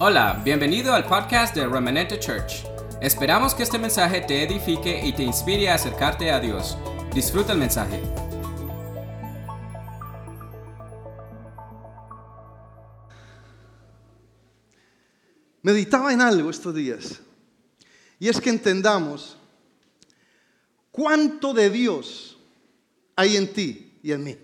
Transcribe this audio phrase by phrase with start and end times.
[0.00, 2.64] Hola, bienvenido al podcast de Remanente Church.
[3.02, 6.78] Esperamos que este mensaje te edifique y te inspire a acercarte a Dios.
[7.12, 8.00] Disfruta el mensaje.
[15.62, 17.20] Meditaba en algo estos días.
[18.20, 19.36] Y es que entendamos
[20.92, 22.38] cuánto de Dios
[23.16, 24.38] hay en ti y en mí.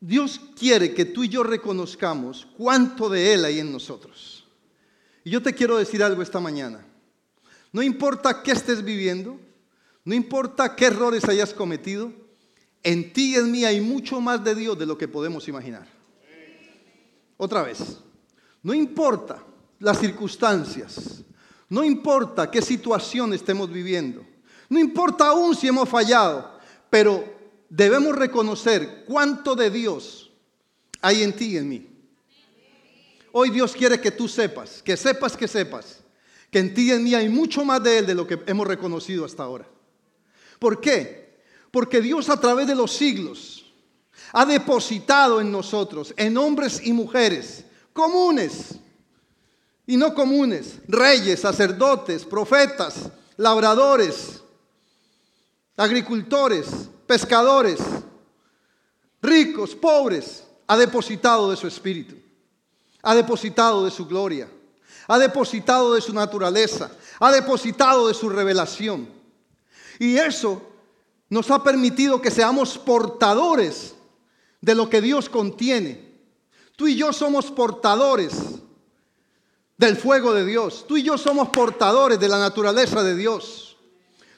[0.00, 4.46] Dios quiere que tú y yo reconozcamos cuánto de Él hay en nosotros.
[5.24, 6.86] Y yo te quiero decir algo esta mañana.
[7.72, 9.40] No importa qué estés viviendo,
[10.04, 12.12] no importa qué errores hayas cometido,
[12.82, 15.88] en ti y en mí hay mucho más de Dios de lo que podemos imaginar.
[17.36, 17.98] Otra vez,
[18.62, 19.42] no importa
[19.78, 21.24] las circunstancias,
[21.68, 24.24] no importa qué situación estemos viviendo,
[24.68, 27.35] no importa aún si hemos fallado, pero
[27.68, 30.32] debemos reconocer cuánto de Dios
[31.00, 31.86] hay en ti y en mí.
[33.32, 36.00] Hoy Dios quiere que tú sepas, que sepas, que sepas,
[36.50, 38.66] que en ti y en mí hay mucho más de Él de lo que hemos
[38.66, 39.68] reconocido hasta ahora.
[40.58, 41.38] ¿Por qué?
[41.70, 43.66] Porque Dios a través de los siglos
[44.32, 48.76] ha depositado en nosotros, en hombres y mujeres comunes
[49.86, 54.42] y no comunes, reyes, sacerdotes, profetas, labradores,
[55.76, 57.78] agricultores, pescadores,
[59.22, 62.16] ricos, pobres, ha depositado de su espíritu,
[63.02, 64.48] ha depositado de su gloria,
[65.06, 66.90] ha depositado de su naturaleza,
[67.20, 69.08] ha depositado de su revelación.
[69.98, 70.62] Y eso
[71.28, 73.94] nos ha permitido que seamos portadores
[74.60, 76.06] de lo que Dios contiene.
[76.76, 78.34] Tú y yo somos portadores
[79.76, 80.84] del fuego de Dios.
[80.86, 83.65] Tú y yo somos portadores de la naturaleza de Dios.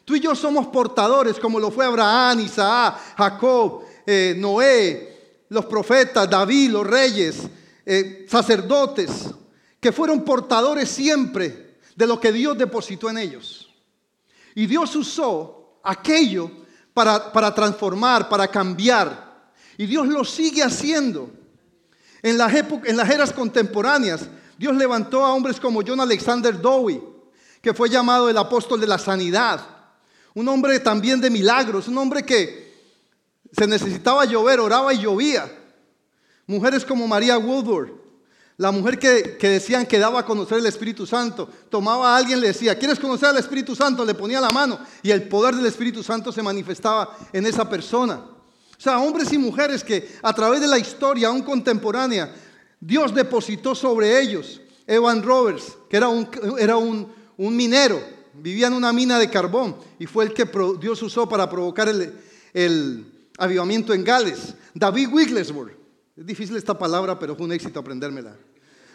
[0.08, 6.30] Tú y yo somos portadores como lo fue Abraham, Isaac, Jacob, eh, Noé, los profetas,
[6.30, 7.42] David, los reyes,
[7.84, 9.28] eh, sacerdotes,
[9.78, 13.68] que fueron portadores siempre de lo que Dios depositó en ellos.
[14.54, 16.50] Y Dios usó aquello
[16.94, 19.50] para, transformar, para cambiar.
[19.76, 21.28] Y Dios lo sigue haciendo.
[22.22, 24.26] En las, en las eras contemporáneas,
[24.56, 27.02] Dios levantó a hombres como John Alexander Dowie,
[27.60, 29.78] que fue llamado el apóstol de la sanidad.
[30.38, 32.72] Un hombre también de milagros, un hombre que
[33.50, 35.50] se necesitaba llover, oraba y llovía.
[36.47, 37.91] Mujeres como María Woodward,
[38.56, 41.48] la mujer que, que, decían que daba a conocer el Espíritu Santo.
[41.69, 44.04] Tomaba a alguien, le decía, ¿quieres conocer al Espíritu Santo?
[44.04, 48.15] Le ponía la mano y el poder del Espíritu Santo se manifestaba en esa persona.
[48.15, 52.32] O sea, hombres y mujeres que a través de la historia, aún contemporánea,
[52.78, 54.60] Dios depositó sobre ellos.
[54.87, 56.28] Evan Roberts, que era un,
[56.60, 58.00] era un, minero,
[58.41, 60.49] vivía en una mina de carbón y fue el que
[60.81, 64.54] Dios usó para provocar el, avivamiento en Gales.
[64.75, 65.76] David Wigglesworth,
[66.16, 68.37] es difícil esta palabra, pero fue un éxito aprendérmela.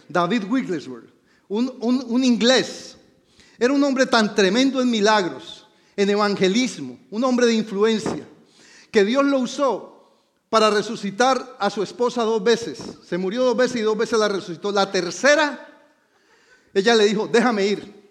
[0.09, 1.09] David Wigglesworth,
[1.48, 2.98] un, un inglés,
[3.58, 8.28] era un hombre tan tremendo en milagros, en evangelismo, un hombre de influencia,
[8.92, 9.94] que Dios lo usó
[10.50, 12.80] para resucitar a su esposa dos veces.
[13.08, 14.72] Se murió dos veces y dos veces la resucitó.
[14.72, 15.68] La tercera,
[16.74, 18.03] ella le dijo, déjame ir.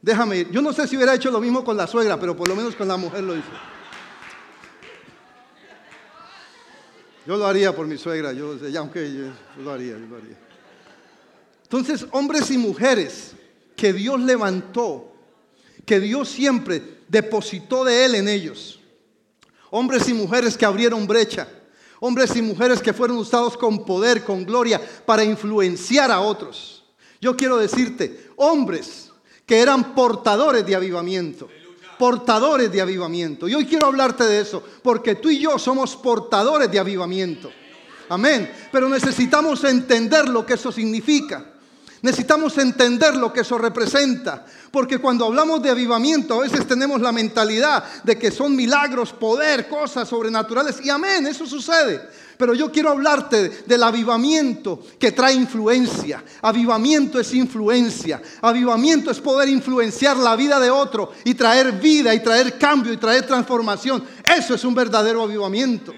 [0.00, 0.50] Déjame ir.
[0.50, 2.74] Yo no sé si hubiera hecho lo mismo con la suegra, pero por lo menos
[2.74, 3.48] con la mujer lo hizo.
[7.26, 10.36] Yo lo haría por mi suegra, yo, aunque lo haría, lo haría.
[11.64, 13.32] Entonces, hombres y mujeres
[13.76, 15.12] que Dios levantó,
[15.84, 18.78] que Dios siempre depositó de Él en ellos
[19.70, 21.48] Hombres y mujeres que abrieron brecha.
[22.00, 26.84] Hombres y mujeres que fueron usados con poder, con gloria, para influenciar a otros.
[27.20, 29.07] Yo quiero decirte, hombres
[29.48, 31.48] que eran portadores de avivamiento.
[31.98, 33.48] Portadores de avivamiento.
[33.48, 37.50] Y hoy quiero hablarte de eso, porque tú y yo somos portadores de avivamiento.
[38.10, 38.52] Amén.
[38.70, 41.54] Pero necesitamos entender lo que eso significa.
[42.00, 47.10] Necesitamos entender lo que eso representa, porque cuando hablamos de avivamiento a veces tenemos la
[47.10, 52.00] mentalidad de que son milagros, poder, cosas sobrenaturales, y amén, eso sucede.
[52.36, 56.22] Pero yo quiero hablarte del avivamiento que trae influencia.
[56.40, 58.22] Avivamiento es influencia.
[58.40, 62.96] Avivamiento es poder influenciar la vida de otro y traer vida y traer cambio y
[62.96, 64.04] traer transformación.
[64.24, 65.92] Eso es un verdadero avivamiento.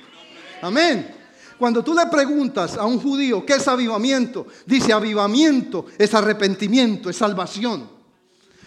[0.62, 1.19] Amén.
[1.61, 7.17] Cuando tú le preguntas a un judío qué es avivamiento, dice avivamiento es arrepentimiento, es
[7.17, 7.87] salvación.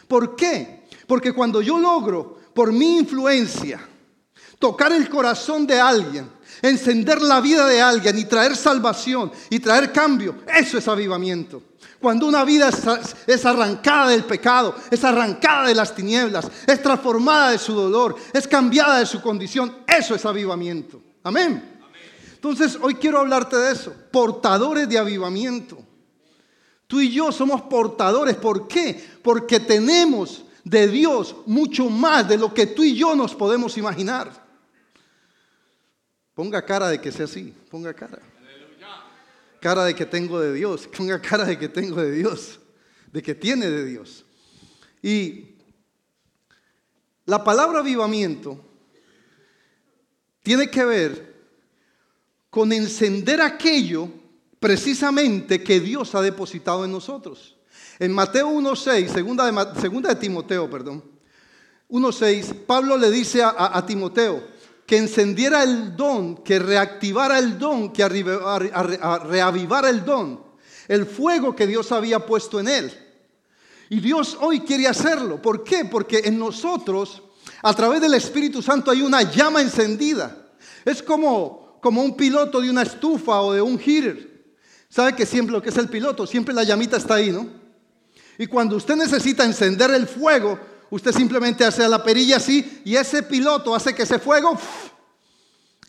[0.08, 0.84] ¿Por qué?
[1.08, 3.80] Porque cuando yo logro, por mi influencia,
[4.60, 6.30] tocar el corazón de alguien,
[6.62, 11.64] encender la vida de alguien y traer salvación y traer cambio, eso es avivamiento.
[12.00, 12.70] Cuando una vida
[13.26, 18.48] es, arrancada del pecado, es arrancada de las tinieblas, es transformada de su dolor, es
[18.48, 21.02] cambiada de su condición, eso es avivamiento.
[21.24, 21.73] Amén.
[22.44, 25.82] Entonces, hoy quiero hablarte de eso, portadores de avivamiento.
[26.88, 28.36] Tú y yo somos portadores.
[28.36, 29.02] ¿Por qué?
[29.22, 34.46] Porque tenemos de Dios mucho más de lo que tú y yo nos podemos imaginar.
[36.34, 38.20] Ponga cara de que sea así, ponga cara.
[39.62, 42.60] Cara de que tengo de Dios, ponga cara de que tengo de Dios,
[43.10, 44.26] de que tiene de Dios.
[45.02, 45.56] Y
[47.24, 48.60] la palabra avivamiento
[50.44, 51.33] tiene que ver
[52.54, 54.08] con encender aquello
[54.60, 57.58] precisamente que Dios ha depositado en nosotros.
[57.98, 61.04] En Mateo 1.6, segunda de, segunda de Timoteo, perdón,
[61.90, 64.44] 1.6, Pablo le dice a, Timoteo
[64.86, 70.44] que encendiera el don, que reactivara el don, que reavivara el don,
[70.88, 72.94] el fuego que Dios había puesto en él.
[73.90, 75.42] Y Dios hoy quiere hacerlo.
[75.42, 75.86] ¿Por qué?
[75.86, 77.24] Porque en nosotros,
[77.64, 80.52] a través del Espíritu Santo, hay una llama encendida.
[80.86, 84.32] Es como, como un piloto de una estufa o de un heater.
[84.88, 86.26] ¿Sabe que siempre lo que es el piloto?
[86.26, 87.46] Siempre la llamita está ahí, ¿no?
[88.38, 90.58] Y cuando usted necesita encender el fuego,
[90.90, 94.58] usted simplemente hace la perilla así y ese piloto hace que ese fuego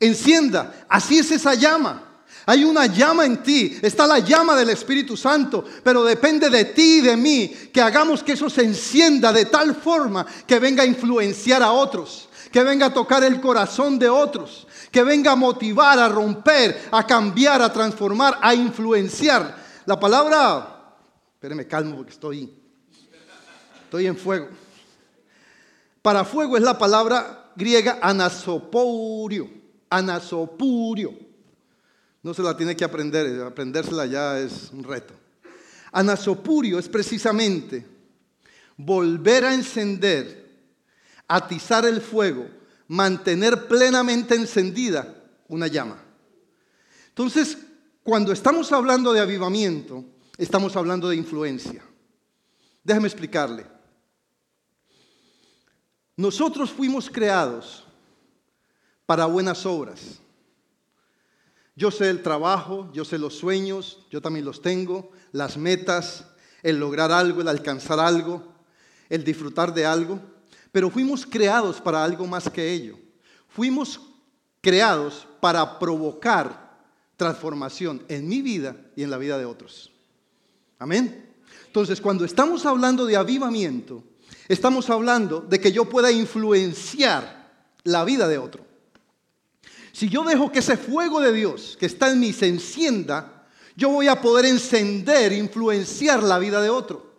[0.00, 0.84] encienda.
[0.88, 2.24] Así es esa llama.
[2.44, 6.98] Hay una llama en ti, está la llama del Espíritu Santo, pero depende de ti
[6.98, 10.86] y de mí que hagamos que eso se encienda de tal forma que venga a
[10.86, 15.98] influenciar a otros, que venga a tocar el corazón de otros, que venga a motivar,
[15.98, 19.56] a romper, a cambiar, a transformar, a influenciar.
[19.86, 20.74] La palabra
[21.44, 22.48] Espéreme, calmo porque estoy,
[23.82, 24.50] estoy en fuego.
[26.00, 29.50] Para fuego es la palabra griega anasopurio.
[29.90, 31.12] Anasopurio.
[32.22, 35.12] No se la tiene que aprender, aprendérsela ya es un reto.
[35.90, 37.84] Anasopurio es precisamente
[38.76, 40.43] volver a encender,
[41.28, 42.48] atizar el fuego,
[42.88, 45.14] mantener plenamente encendida
[45.48, 46.02] una llama.
[47.08, 47.58] Entonces,
[48.02, 50.04] cuando estamos hablando de avivamiento,
[50.36, 51.82] estamos hablando de influencia.
[52.82, 53.66] Déjame explicarle.
[56.16, 57.84] Nosotros fuimos creados
[59.06, 60.20] para buenas obras.
[61.76, 66.26] Yo sé el trabajo, yo sé los sueños, yo también los tengo, las metas,
[66.62, 68.54] el lograr algo, el alcanzar algo,
[69.08, 70.20] el disfrutar de algo,
[70.74, 72.98] pero fuimos creados para algo más que ello.
[73.46, 74.00] Fuimos
[74.60, 76.82] creados para provocar
[77.16, 79.92] transformación en mi vida y en la vida de otros.
[80.80, 81.32] Amén.
[81.68, 84.02] Entonces, cuando estamos hablando de avivamiento,
[84.48, 87.52] estamos hablando de que yo pueda influenciar
[87.84, 88.66] la vida de otro.
[89.92, 93.46] Si yo dejo que ese fuego de Dios que está en mí se encienda,
[93.76, 97.13] yo voy a poder encender, influenciar la vida de otro.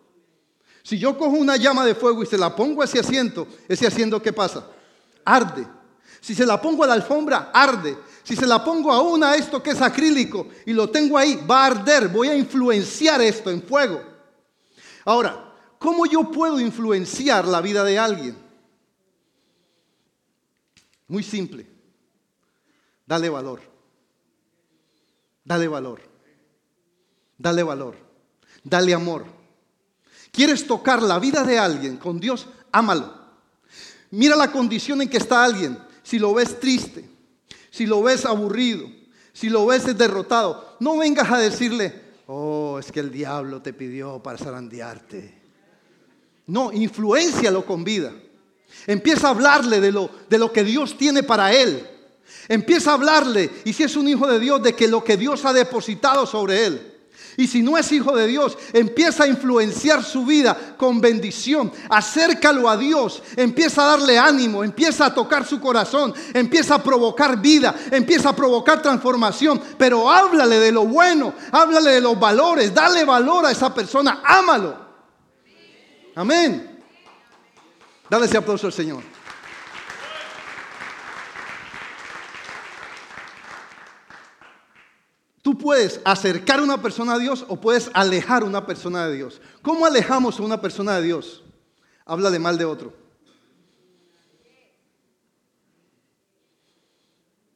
[0.86, 3.88] Si yo cojo una llama de fuego y se la pongo a ese asiento, ese
[3.88, 4.68] asiento ¿qué pasa?
[5.24, 5.66] Arde.
[6.20, 7.98] Si se la pongo a la alfombra, arde.
[8.22, 11.66] Si se la pongo a esto que es acrílico y lo tengo ahí, va a
[11.66, 12.06] arder.
[12.06, 14.00] Voy a influenciar esto en fuego.
[15.04, 18.36] Ahora, ¿cómo yo puedo influenciar la vida de alguien?
[21.08, 21.68] Muy simple.
[23.04, 23.60] Dale valor.
[25.42, 26.00] Dale valor.
[27.36, 27.96] Dale valor.
[28.62, 29.35] Dale amor.
[30.36, 32.46] ¿Quieres tocar la vida de alguien con Dios?
[32.70, 33.10] Ámalo.
[34.10, 37.08] Mira la condición en que está alguien si lo ves triste,
[37.70, 38.86] si lo ves aburrido,
[39.32, 44.22] si lo ves derrotado, no vengas a decirle, oh, es que el diablo te pidió
[44.22, 45.40] para zarandearte.
[46.48, 48.12] No, influencialo con vida.
[48.86, 51.88] Empieza a hablarle de lo, de lo que Dios tiene para él.
[52.46, 55.46] Empieza a hablarle, y si es un hijo de Dios, de que lo que Dios
[55.46, 56.95] ha depositado sobre él.
[57.36, 61.70] Y si no es hijo de Dios, empieza a influenciar su vida con bendición.
[61.88, 67.40] Acércalo a Dios, empieza a darle ánimo, empieza a tocar su corazón, empieza a provocar
[67.40, 69.60] vida, empieza a provocar transformación.
[69.76, 74.86] Pero háblale de lo bueno, háblale de los valores, dale valor a esa persona, ámalo.
[76.14, 76.80] Amén.
[78.08, 79.15] Dale ese aplauso al Señor.
[85.46, 89.14] Tú puedes acercar a una persona a Dios o puedes alejar a una persona de
[89.14, 89.40] Dios.
[89.62, 91.44] ¿Cómo alejamos a una persona de Dios?
[92.04, 92.92] Habla de mal de otro.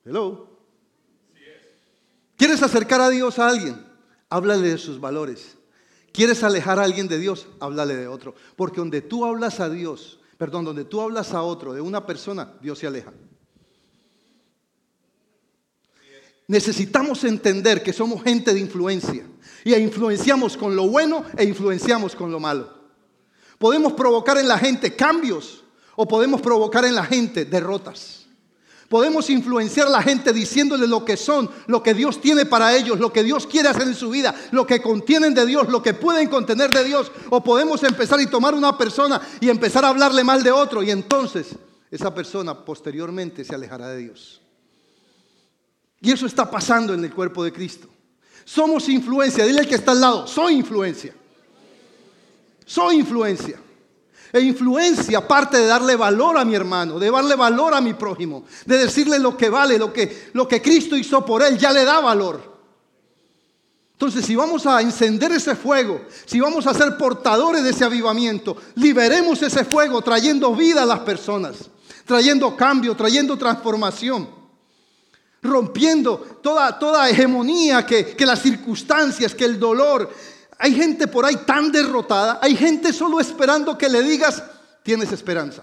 [0.05, 0.57] Hello.
[2.37, 3.85] ¿Quieres acercar a Dios a alguien?
[4.29, 5.57] Háblale de sus valores.
[6.13, 7.49] ¿Quieres alejar a alguien de Dios?
[7.59, 8.37] Háblale de otro.
[8.55, 12.55] Porque donde tú hablas a Dios, perdón, donde tú hablas a otro, de una persona,
[12.63, 13.13] Dios se aleja.
[16.51, 19.25] Necesitamos entender que somos gente de influencia
[19.63, 22.75] y influenciamos con lo bueno e influenciamos con lo malo.
[23.57, 25.63] Podemos provocar en la gente cambios
[25.95, 28.27] o podemos provocar en la gente derrotas.
[28.89, 32.99] Podemos influenciar a la gente diciéndole lo que son, lo que Dios tiene para ellos,
[32.99, 35.95] lo que Dios quiere hacer en su vida, lo que contienen de Dios, lo que
[35.95, 37.13] pueden contener de Dios.
[37.29, 40.83] O podemos empezar y tomar una persona y empezar a hablarle mal de otro.
[40.83, 41.55] Y entonces
[41.93, 44.41] esa persona posteriormente se alejará de Dios.
[46.01, 47.89] Y eso está pasando en el cuerpo de Cristo.
[48.45, 49.45] Somos influencia.
[49.45, 51.15] Dile al que está al lado, soy influencia.
[52.65, 53.61] Soy influencia.
[54.33, 58.45] E influencia parte de darle valor a mi hermano, de darle valor a mi prójimo,
[58.65, 61.85] de decirle lo que vale, lo que, lo que Cristo hizo por él, ya le
[61.85, 62.41] da valor.
[63.93, 68.57] Entonces, si vamos a encender ese fuego, si vamos a ser portadores de ese avivamiento,
[68.77, 71.69] liberemos ese fuego trayendo vida a las personas,
[72.07, 74.40] trayendo cambio, trayendo transformación,
[75.43, 80.11] rompiendo toda, toda hegemonía que, que las circunstancias, que el dolor,
[80.59, 84.43] hay gente por ahí tan derrotada, hay gente solo esperando que le digas,
[84.83, 85.63] tienes esperanza.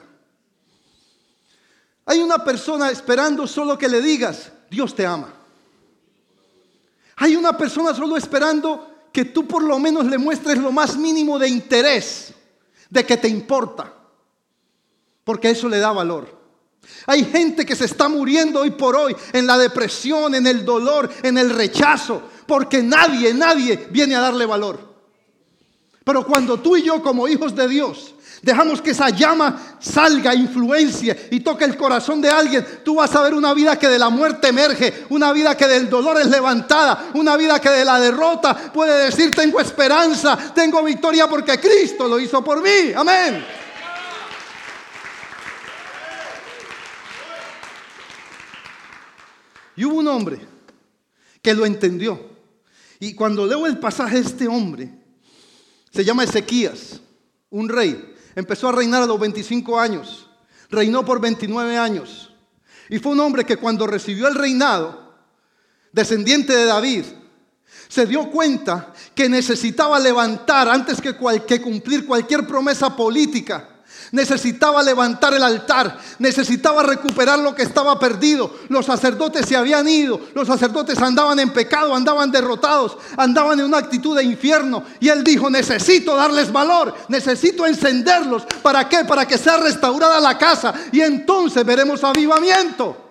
[2.06, 5.34] Hay una persona esperando solo que le digas, Dios te ama.
[7.18, 11.38] Hay una persona solo esperando que tú por lo menos le muestres lo más mínimo
[11.38, 12.34] de interés,
[12.90, 13.94] de que te importa,
[15.24, 16.37] porque eso le da valor.
[17.06, 21.10] Hay gente que se está muriendo hoy por hoy en la depresión, en el dolor,
[21.24, 24.96] en el rechazo, porque nadie, nadie viene a darle valor.
[26.04, 31.16] Pero cuando tú y yo como hijos de Dios dejamos que esa llama salga, influencia
[31.32, 34.10] y toque el corazón de alguien, tú vas a ver una vida que de la
[34.10, 38.56] muerte emerge, una vida que del dolor es levantada, una vida que de la derrota
[38.56, 42.94] puede decir tengo esperanza, tengo victoria porque Cristo lo hizo por mí.
[42.96, 43.46] Amén.
[49.78, 50.40] Y hubo un hombre
[51.42, 52.20] que lo entendió.
[53.00, 54.92] Y cuando leo el pasaje este hombre,
[55.92, 57.00] se llama Ezequías,
[57.52, 58.16] un rey.
[58.36, 60.30] Empezó a reinar a los 25 años.
[60.70, 62.34] Reinó por 29 años.
[62.90, 65.14] Y fue un hombre que cuando recibió el reinado,
[65.92, 67.04] descendiente de David,
[67.88, 71.16] se dio cuenta que necesitaba levantar, antes que,
[71.48, 73.77] que cumplir cualquier promesa política,
[74.12, 78.52] necesitaba levantar el altar, necesitaba recuperar lo que estaba perdido.
[78.70, 83.78] Los sacerdotes se habían ido, los sacerdotes andaban en pecado, andaban derrotados, andaban en una
[83.78, 84.84] actitud de infierno.
[85.00, 88.46] Y él dijo, necesito darles valor, necesito encenderlos.
[88.62, 89.06] ¿Para qué?
[89.06, 93.06] Para que sea restaurada la casa y entonces veremos avivamiento.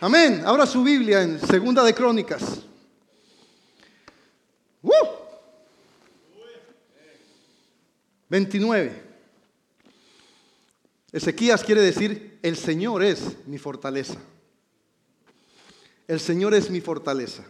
[0.00, 0.42] Amén.
[0.44, 2.42] Ahora su Biblia en Segunda de Crónicas.
[4.82, 4.90] ¡Uh!
[8.28, 9.11] 29.
[11.12, 14.16] Ezequías quiere decir, el Señor es mi fortaleza.
[16.08, 17.44] El Señor es mi fortaleza.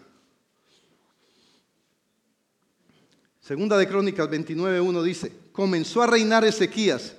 [3.40, 7.14] Segunda de Crónicas 29.1 dice, comenzó a reinar Ezequías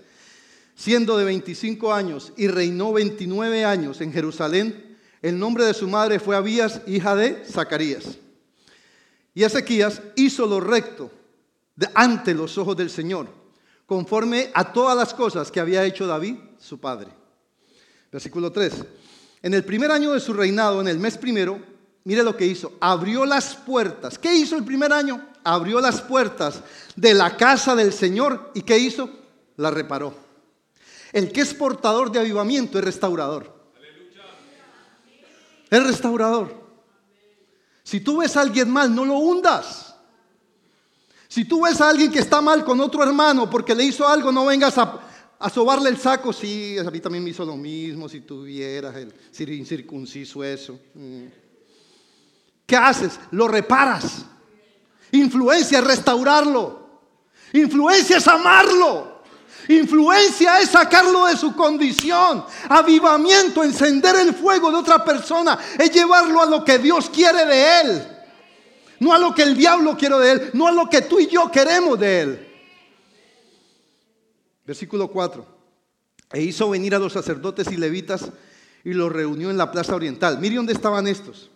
[0.75, 4.97] siendo de 25 años y reinó 29 años en Jerusalén.
[5.21, 8.17] El nombre de su madre fue Abías, hija de Zacarías.
[9.33, 11.11] Y Ezequías hizo lo recto
[11.93, 13.42] ante los ojos del Señor
[13.85, 17.11] conforme a todas las cosas que había hecho David, su padre.
[18.11, 18.73] Versículo 3.
[19.41, 21.59] En el primer año de su reinado, en el mes primero,
[22.03, 22.73] mire lo que hizo.
[22.79, 24.17] Abrió las puertas.
[24.17, 25.29] ¿Qué hizo el primer año?
[25.43, 26.61] Abrió las puertas
[26.95, 28.51] de la casa del Señor.
[28.53, 29.09] ¿Y qué hizo?
[29.57, 30.13] La reparó.
[31.11, 33.53] El que es portador de avivamiento es restaurador.
[35.69, 36.63] Es restaurador.
[37.83, 39.92] Si tú ves a alguien mal, no lo hundas.
[41.33, 44.31] Si tú ves a alguien que está mal con otro hermano porque le hizo algo,
[44.31, 44.99] no vengas a,
[45.39, 46.31] a sobarle el saco.
[46.31, 50.79] Sí, a mí también me hizo lo mismo si tuvieras el incircunciso eso.
[50.93, 51.23] Mm.
[52.67, 53.19] ¿Qué haces?
[53.31, 54.25] Lo reparas.
[55.11, 57.01] Influencia es restaurarlo.
[57.53, 59.23] Influencia es amarlo.
[59.69, 62.45] Influencia es sacarlo de su condición.
[62.69, 67.81] Avivamiento, encender el fuego de otra persona, es llevarlo a lo que Dios quiere de
[67.81, 68.12] él
[69.03, 71.27] no a lo que el diablo quiere de él, no a lo que tú y
[71.27, 72.47] yo queremos de él.
[74.65, 75.45] Versículo 4.
[76.31, 78.31] E hizo venir a los sacerdotes y levitas
[78.85, 80.39] y los reunió en la plaza oriental.
[80.39, 81.51] Mire dónde estaban estos.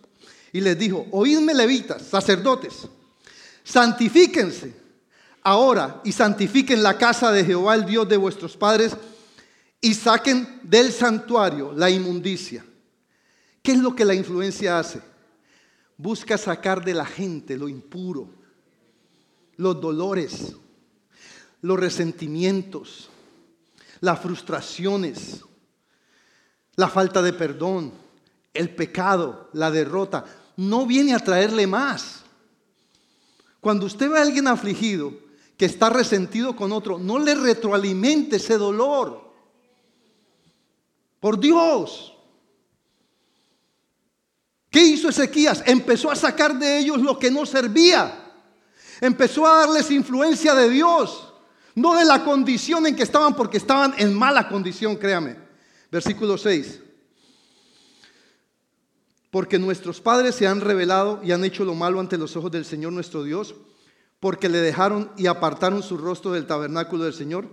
[0.52, 2.86] Y les dijo, oídme levitas, sacerdotes,
[3.64, 4.74] santifíquense
[5.42, 8.94] ahora y santifiquen la casa de Jehová, el Dios de vuestros padres,
[9.80, 12.64] y saquen del santuario la inmundicia.
[13.62, 15.07] ¿Qué es lo que la influencia hace?
[15.98, 18.30] Busca sacar de la gente lo impuro,
[19.56, 20.54] los dolores,
[21.60, 23.10] los resentimientos,
[24.00, 25.44] las frustraciones,
[26.76, 27.92] la falta de perdón,
[28.54, 30.24] el pecado, la derrota.
[30.56, 32.22] No viene a traerle más.
[33.60, 35.12] Cuando usted ve a alguien afligido,
[35.56, 39.32] que está resentido con otro, no le retroalimente ese dolor.
[41.18, 42.14] Por Dios.
[44.70, 45.62] ¿Qué hizo Ezequías?
[45.66, 48.32] Empezó a sacar de ellos lo que no servía.
[49.00, 51.32] Empezó a darles influencia de Dios,
[51.74, 55.36] no de la condición en que estaban, porque estaban en mala condición, créame.
[55.90, 56.80] Versículo 6.
[59.30, 62.64] Porque nuestros padres se han revelado y han hecho lo malo ante los ojos del
[62.64, 63.54] Señor nuestro Dios,
[64.20, 67.48] porque le dejaron y apartaron su rostro del tabernáculo del Señor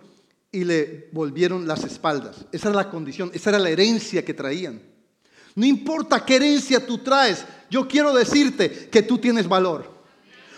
[0.51, 2.45] y le volvieron las espaldas.
[2.51, 4.94] Esa era la condición, esa era la herencia que traían.
[5.55, 9.95] No importa qué herencia tú traes, yo quiero decirte que tú tienes valor.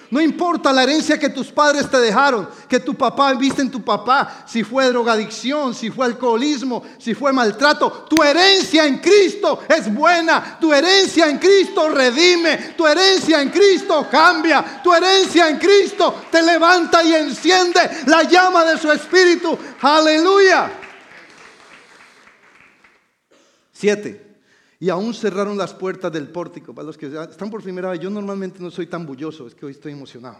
[0.10, 3.84] No importa la herencia que tus padres te dejaron, que tu papá viste en tu
[3.84, 8.06] papá, si fue drogadicción, si fue alcoholismo, si fue maltrato.
[8.10, 10.58] Tu herencia en Cristo es buena.
[10.62, 12.74] Tu herencia en Cristo redime.
[12.78, 14.82] Tu herencia en Cristo cambia.
[14.82, 19.58] Tu herencia en Cristo te levanta y enciende la llama de su espíritu.
[19.82, 20.72] Aleluya.
[23.74, 24.27] Siete.
[24.80, 26.74] Y aún cerraron las puertas del pórtico.
[26.74, 29.66] Para los que están por primera vez, yo normalmente no soy tan bulloso, es que
[29.66, 30.38] hoy estoy emocionado.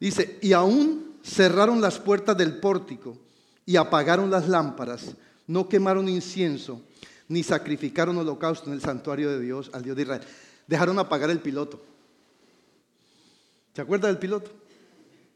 [0.00, 3.16] Dice, y aún cerraron las puertas del pórtico
[3.64, 5.14] y apagaron las lámparas,
[5.46, 6.82] no quemaron incienso,
[7.28, 10.22] ni sacrificaron holocausto en el santuario de Dios, al Dios de Israel.
[10.66, 11.80] Dejaron apagar el piloto.
[13.74, 14.50] ¿Se acuerda del piloto?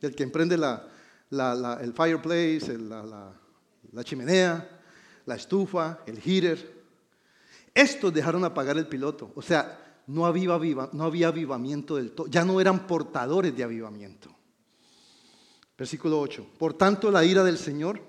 [0.03, 4.69] El que emprende el fireplace, la chimenea,
[5.27, 6.76] la estufa, el heater.
[7.77, 9.33] Estos dejaron apagar el piloto.
[9.35, 12.27] O sea, no había, avivamiento del todo.
[12.27, 14.35] Ya no eran portadores de avivamiento.
[15.77, 16.47] Versículo 8.
[16.59, 18.01] Por tanto, la ira del Señor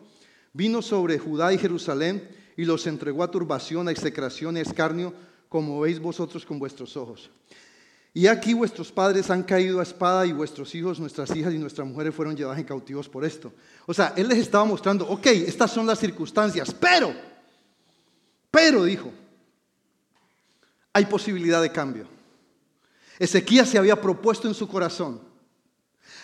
[0.54, 5.14] vino sobre Judá y Jerusalén y los entregó a turbación, a execración a escarnio,
[5.50, 7.30] como veis vosotros con vuestros ojos.
[8.14, 11.86] Y aquí vuestros padres han caído a espada y vuestros hijos, nuestras hijas y nuestras
[11.86, 13.52] mujeres fueron llevadas en cautivos por esto.
[13.86, 17.14] O sea, él les estaba mostrando, ok, estas son las circunstancias, pero,
[18.50, 19.12] pero dijo,
[20.98, 22.08] hay posibilidad de cambio.
[23.20, 25.22] Ezequías se había propuesto en su corazón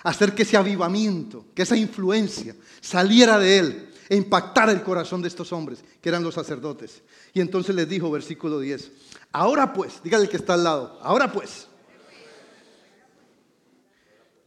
[0.01, 5.27] hacer que ese avivamiento, que esa influencia saliera de él e impactara el corazón de
[5.27, 7.03] estos hombres, que eran los sacerdotes.
[7.35, 8.91] Y entonces les dijo, versículo 10,
[9.31, 11.67] ahora pues, dígale que está al lado, ahora pues,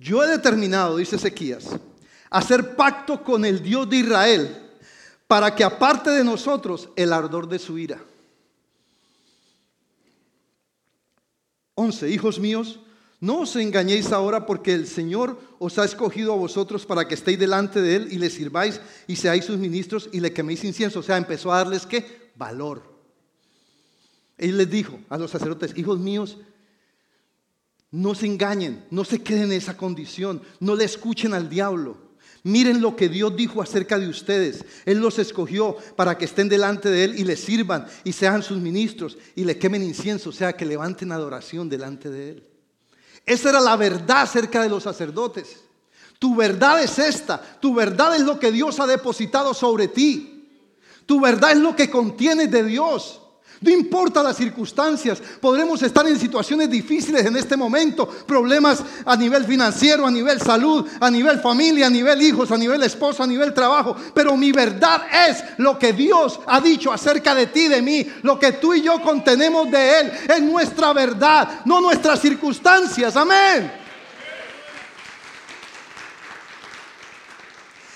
[0.00, 1.68] yo he determinado, dice Ezequías,
[2.30, 4.70] hacer pacto con el Dios de Israel
[5.28, 8.00] para que aparte de nosotros el ardor de su ira.
[11.76, 12.10] 11.
[12.10, 12.80] Hijos míos,
[13.20, 17.38] no os engañéis ahora porque el Señor os ha escogido a vosotros para que estéis
[17.38, 21.00] delante de Él y le sirváis y seáis sus ministros y le queméis incienso.
[21.00, 22.32] O sea, empezó a darles qué?
[22.34, 22.82] Valor.
[24.36, 26.38] Él les dijo a los sacerdotes, hijos míos,
[27.90, 32.05] no se engañen, no se queden en esa condición, no le escuchen al diablo.
[32.46, 34.64] Miren lo que Dios dijo acerca de ustedes.
[34.84, 38.58] Él los escogió para que estén delante de Él y le sirvan y sean sus
[38.58, 42.44] ministros y le quemen incienso, o sea, que levanten adoración delante de Él.
[43.24, 45.56] Esa era la verdad acerca de los sacerdotes.
[46.20, 47.42] Tu verdad es esta.
[47.58, 50.48] Tu verdad es lo que Dios ha depositado sobre ti.
[51.04, 53.22] Tu verdad es lo que contiene de Dios.
[53.60, 59.44] No importa las circunstancias, podremos estar en situaciones difíciles en este momento, problemas a nivel
[59.44, 63.54] financiero, a nivel salud, a nivel familia, a nivel hijos, a nivel esposo, a nivel
[63.54, 68.06] trabajo, pero mi verdad es lo que Dios ha dicho acerca de ti, de mí,
[68.22, 73.72] lo que tú y yo contenemos de Él, es nuestra verdad, no nuestras circunstancias, amén.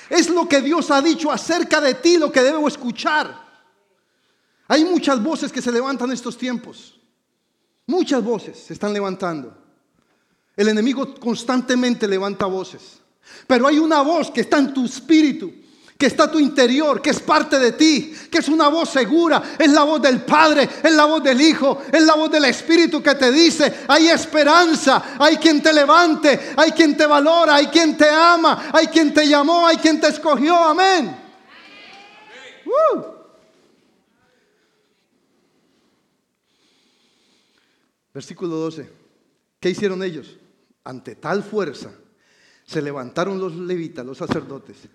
[0.09, 3.39] Es lo que Dios ha dicho acerca de ti, lo que debo escuchar.
[4.71, 6.97] Hay muchas voces que se levantan en estos tiempos.
[7.87, 9.53] Muchas voces se están levantando.
[10.57, 13.01] El enemigo constantemente levanta voces.
[13.49, 15.53] Pero hay una voz que está en tu espíritu,
[15.99, 19.43] que está en tu interior, que es parte de ti, que es una voz segura.
[19.59, 23.03] Es la voz del Padre, es la voz del Hijo, es la voz del Espíritu
[23.03, 27.97] que te dice, hay esperanza, hay quien te levante, hay quien te valora, hay quien
[27.97, 30.55] te ama, hay quien te llamó, hay quien te escogió.
[30.55, 31.17] Amén.
[38.12, 38.90] Versículo 12.
[39.61, 40.38] ¿Qué hicieron ellos?
[40.85, 41.92] Ante tal fuerza
[42.64, 44.88] se levantaron los levitas, los sacerdotes.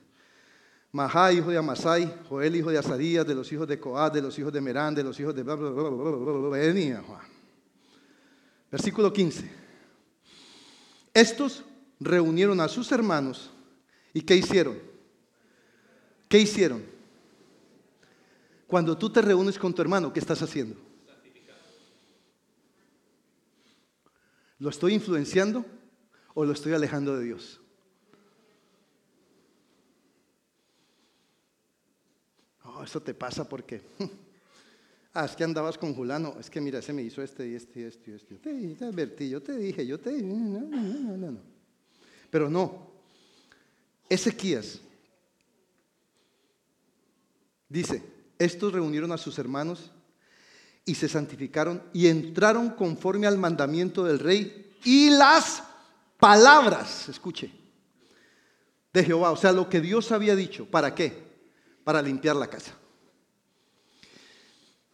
[0.91, 4.39] Mahá, hijo de Amasai, Joel, hijo de Azarías, de los hijos de Coad, de los
[4.39, 5.43] hijos de Merán, de los hijos de...
[8.71, 9.51] Versículo 15.
[11.13, 11.65] Estos
[11.99, 13.51] reunieron a sus hermanos
[14.13, 14.77] y ¿qué hicieron?
[16.29, 16.83] ¿Qué hicieron?
[18.67, 20.84] Cuando tú te reúnes con tu hermano, ¿qué estás haciendo?
[24.59, 25.65] ¿Lo estoy influenciando
[26.33, 27.61] o lo estoy alejando de Dios?
[32.63, 33.81] Oh, eso te pasa porque
[35.17, 36.35] Ah, es que andabas con Julano.
[36.41, 38.35] Es que mira, ese me hizo este y este y este y este.
[38.35, 40.23] Te, te advertí, yo te dije, yo te dije.
[40.25, 41.39] No, no, no, no.
[42.29, 42.91] Pero no.
[44.09, 44.81] Ezequías
[47.69, 48.03] dice,
[48.37, 49.89] estos reunieron a sus hermanos
[50.85, 55.63] y se santificaron y entraron conforme al mandamiento del rey y las
[56.19, 57.51] palabras, escuche,
[58.93, 60.65] de Jehová, o sea, lo que Dios había dicho.
[60.69, 61.25] ¿Para qué?
[61.83, 62.73] Para limpiar la casa.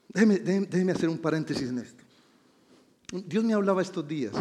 [0.09, 2.03] Déjeme, déjeme- déjeme hacer un paréntesis en esto.
[3.11, 4.33] Dios me hablaba estos días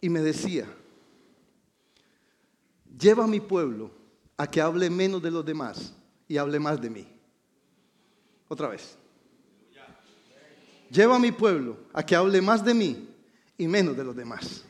[0.00, 0.66] y me decía,
[2.98, 3.90] lleva a mi pueblo
[4.36, 5.92] a que hable menos de los demás
[6.26, 7.06] y hable más de mí.
[8.48, 8.96] Otra vez.
[10.90, 13.08] Lleva a mi pueblo a que hable más de mí
[13.56, 14.64] y menos de los demás.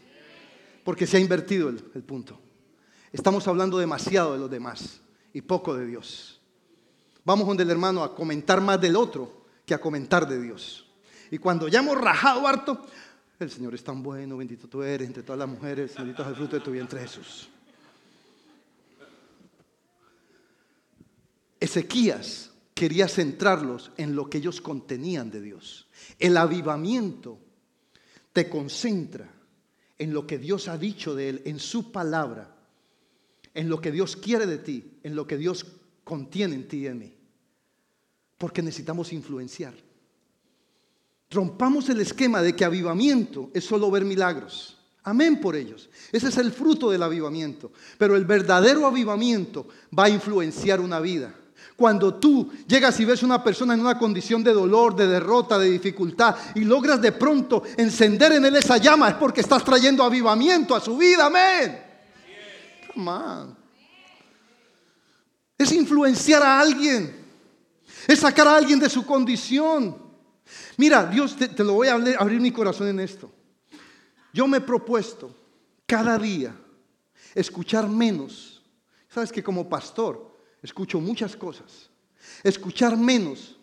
[0.85, 2.39] Porque se ha invertido el, punto.
[3.13, 5.01] Estamos hablando demasiado de los demás
[5.33, 6.41] y poco de Dios.
[7.25, 10.87] Vamos donde el hermano a comentar más del otro que a comentar de Dios.
[11.31, 12.87] Y cuando ya hemos rajado harto,
[13.39, 16.35] el Señor es tan bueno, bendito tú eres entre todas las mujeres, bendito es el
[16.35, 17.49] fruto de tu vientre Jesús.
[21.61, 25.88] Ezequías quería centrarlos en lo que ellos contenían de Dios.
[26.19, 27.39] El avivamiento
[28.33, 29.33] te concentra
[29.99, 32.57] en lo que Dios ha dicho de Él, en su palabra,
[33.55, 35.67] en lo que Dios quiere de ti, en lo que Dios
[36.05, 37.15] contiene en ti y en mí.
[38.37, 39.75] Porque necesitamos influenciar.
[41.31, 44.79] Rompamos el esquema de que avivamiento es solo ver milagros.
[45.03, 45.91] Amén por ellos.
[46.13, 47.73] Ese es el fruto del avivamiento.
[47.99, 51.35] Pero el verdadero avivamiento va a influenciar una vida.
[51.77, 55.71] Cuando tú llegas y ves una persona en una condición de dolor, de derrota, de
[55.71, 60.75] dificultad y logras de pronto encender en él esa llama, es porque estás trayendo avivamiento
[60.75, 61.27] a su vida.
[61.27, 61.89] Amén.
[65.57, 67.25] Es influenciar a alguien.
[68.07, 69.97] Es sacar a alguien de su condición.
[70.77, 73.31] Mira, Dios, te, te lo voy a abrir, abrir mi corazón en esto.
[74.33, 75.35] Yo me he propuesto
[75.87, 76.55] cada día
[77.35, 78.63] escuchar menos.
[79.09, 81.91] Sabes que como pastor escucho muchas cosas.
[82.43, 83.57] Escuchar menos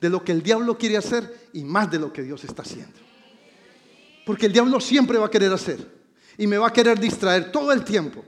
[0.00, 2.98] de lo que el diablo quiere hacer y más de lo que Dios está haciendo.
[4.26, 5.86] Porque el diablo siempre va a querer hacer
[6.36, 8.24] y me va a querer distraer todo el tiempo.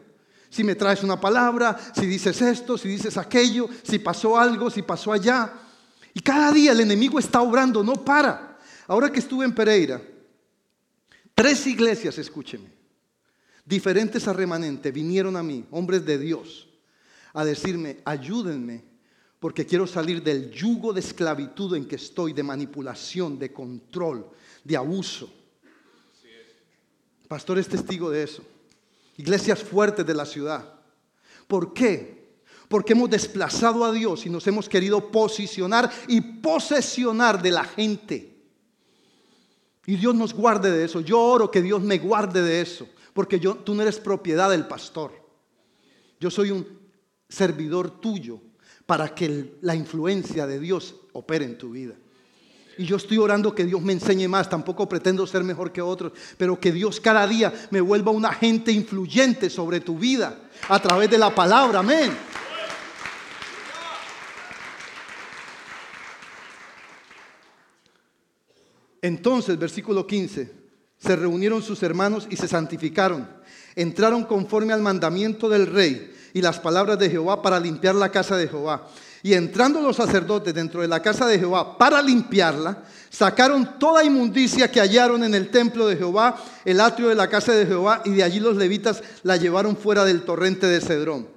[0.51, 4.83] Si me traes una palabra, si dices esto, si dices aquello, si pasó algo, si
[4.83, 5.53] pasó allá.
[6.13, 8.57] Y cada día el enemigo está obrando, no para.
[8.87, 10.01] Ahora que estuve en Pereira,
[11.35, 12.71] tres iglesias, escúcheme,
[13.65, 16.69] diferentes a remanente, vinieron a mí, hombres de Dios,
[17.35, 18.85] a decirme, ayúdenme,
[19.39, 24.31] porque quiero salir del yugo de esclavitud en que estoy, de manipulación, de control,
[24.63, 25.31] de abuso.
[27.29, 28.43] Pastor es testigo de eso.
[29.17, 30.75] Iglesias fuertes de la ciudad.
[31.47, 32.37] ¿Por qué?
[32.69, 38.35] Porque hemos desplazado a Dios y nos hemos querido posicionar y posesionar de la gente.
[39.87, 41.01] Y Dios nos guarde de eso.
[41.01, 42.89] Yo oro que Dios me guarde de eso.
[43.13, 45.13] Porque yo, tú no eres propiedad del pastor.
[46.19, 46.84] Yo soy un
[47.35, 48.41] servidor tuyo
[48.87, 51.95] para que la influencia de Dios opere en tu vida.
[52.77, 54.49] Y yo estoy orando que Dios me enseñe más.
[54.49, 58.73] Tampoco pretendo ser mejor que otros, pero que Dios cada día me vuelva un agente
[58.73, 61.81] influyente sobre tu vida a través de la palabra.
[61.81, 62.13] Amén.
[69.01, 70.51] Entonces, versículo 15,
[70.97, 73.29] se reunieron sus hermanos y se santificaron.
[73.77, 78.37] Entraron conforme al mandamiento del rey y las palabras de Jehová para limpiar la casa
[78.37, 78.87] de Jehová.
[79.23, 84.71] Y entrando los sacerdotes dentro de la casa de Jehová para limpiarla, sacaron toda inmundicia
[84.71, 88.11] que hallaron en el templo de Jehová, el atrio de la casa de Jehová, y
[88.11, 91.29] de allí los levitas la llevaron fuera del torrente de Cedrón.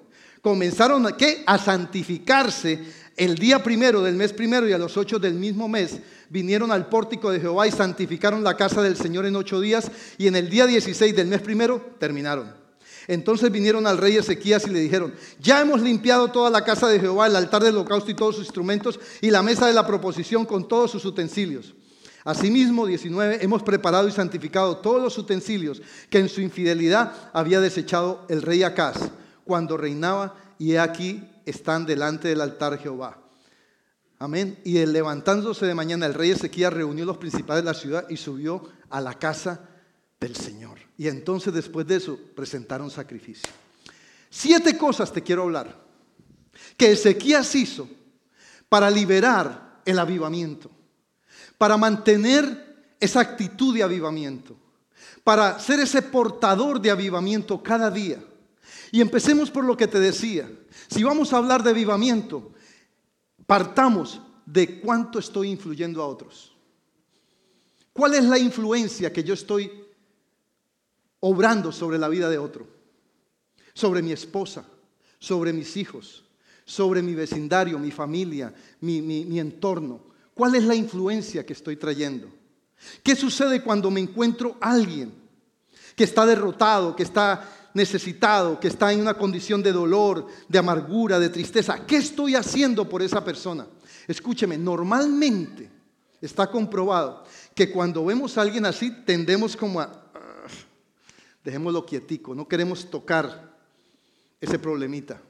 [0.41, 1.43] Comenzaron a, ¿qué?
[1.45, 2.83] a santificarse
[3.15, 6.87] el día primero del mes primero y a los ocho del mismo mes vinieron al
[6.87, 10.49] pórtico de Jehová y santificaron la casa del Señor en ocho días y en el
[10.49, 12.66] día 16 del mes primero terminaron.
[13.07, 16.99] Entonces vinieron al rey Ezequías y le dijeron, ya hemos limpiado toda la casa de
[16.99, 20.45] Jehová, el altar del holocausto y todos sus instrumentos y la mesa de la proposición
[20.45, 21.73] con todos sus utensilios.
[22.25, 28.25] Asimismo, 19, hemos preparado y santificado todos los utensilios que en su infidelidad había desechado
[28.27, 28.97] el rey Acaz
[29.45, 33.21] cuando reinaba y he aquí están delante del altar Jehová.
[34.19, 34.59] Amén.
[34.65, 38.63] Y levantándose de mañana el rey Ezequías reunió los principales de la ciudad y subió
[38.89, 39.61] a la casa
[40.19, 40.86] del Señor.
[40.97, 43.49] Y entonces después de eso presentaron sacrificio.
[44.29, 45.87] Siete cosas te quiero hablar
[46.75, 47.87] que Ezequías hizo
[48.67, 50.69] para liberar el avivamiento,
[51.57, 54.55] para mantener esa actitud de avivamiento,
[55.23, 58.23] para ser ese portador de avivamiento cada día.
[58.91, 60.49] Y empecemos por lo que te decía.
[60.89, 62.51] Si vamos a hablar de avivamiento,
[63.45, 66.55] partamos de cuánto estoy influyendo a otros.
[67.93, 69.71] ¿Cuál es la influencia que yo estoy
[71.27, 72.67] obrando sobre la vida de otro?
[73.73, 74.65] Sobre mi esposa,
[75.19, 76.23] sobre mis hijos,
[76.65, 80.01] sobre mi vecindario, mi familia, mi, entorno.
[80.33, 82.29] ¿Cuál es la influencia que estoy trayendo?
[83.03, 85.13] ¿Qué sucede cuando me encuentro alguien
[85.95, 91.19] que está derrotado, que está necesitado, que está en una condición de dolor, de amargura,
[91.19, 91.85] de tristeza?
[91.85, 93.67] ¿Qué estoy haciendo por esa persona?
[94.07, 95.69] Escúcheme, normalmente
[96.21, 100.06] está comprobado que cuando vemos a alguien así tendemos como a,
[101.47, 103.57] dejémoslo quietico, no queremos tocar
[104.41, 105.21] ese problemita.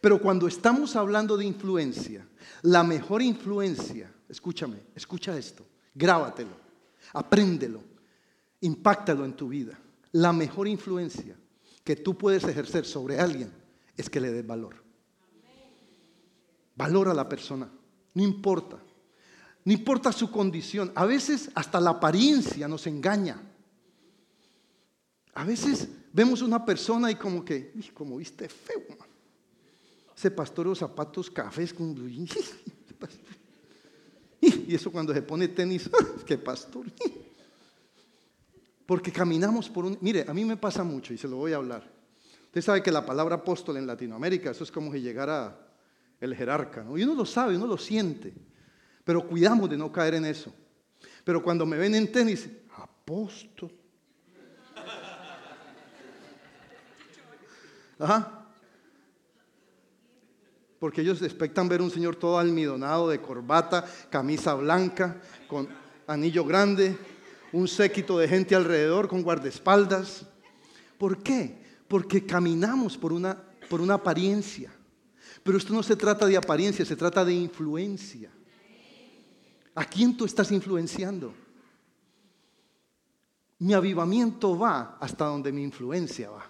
[0.00, 2.26] Pero cuando estamos hablando de influencia,
[2.62, 6.56] la mejor influencia, escúchame, escucha esto, grábatelo,
[7.12, 7.84] apréndelo,
[8.62, 9.78] impactalo en tu vida.
[10.10, 11.36] La mejor influencia
[11.84, 13.52] que tú puedes ejercer sobre alguien
[13.96, 14.74] es que le des valor.
[16.74, 17.70] Valora a la persona,
[18.14, 18.76] no importa.
[19.64, 20.90] No importa su condición.
[20.96, 23.40] A veces hasta la apariencia nos engaña.
[25.40, 28.82] A veces vemos una persona y como que, como viste feo.
[30.14, 31.96] Ese pastor los zapatos cafés con...
[34.42, 35.88] Y eso cuando se pone tenis,
[36.26, 36.84] qué pastor.
[38.84, 39.96] Porque caminamos por un...
[40.02, 41.90] Mire, a mí me pasa mucho y se lo voy a hablar.
[42.44, 45.58] Usted sabe que la palabra apóstol en Latinoamérica, eso es como si llegara
[46.20, 46.98] el jerarca, ¿no?
[46.98, 48.34] Y uno lo sabe, uno lo siente.
[49.04, 50.52] Pero cuidamos de no caer en eso.
[51.24, 53.79] Pero cuando me ven en tenis, apóstol.
[58.00, 58.40] Ajá
[60.80, 65.68] porque ellos expectan ver un señor todo almidonado de corbata, camisa blanca, con
[66.06, 66.96] anillo grande,
[67.52, 70.26] un séquito de gente alrededor con guardaespaldas.
[70.96, 71.62] ¿Por qué?
[71.86, 73.36] Porque caminamos por una,
[73.68, 74.72] por una apariencia.
[75.42, 78.30] Pero esto no se trata de apariencia, se trata de influencia.
[79.74, 81.34] ¿A quién tú estás influenciando?
[83.58, 86.46] Mi avivamiento va hasta donde mi influencia va.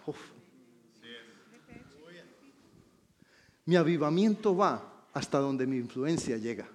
[3.71, 6.69] Mi avivamiento va hasta donde mi influencia llega.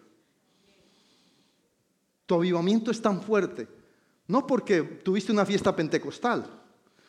[2.26, 3.68] Tu avivamiento es tan fuerte,
[4.30, 6.50] no porque tuviste una fiesta pentecostal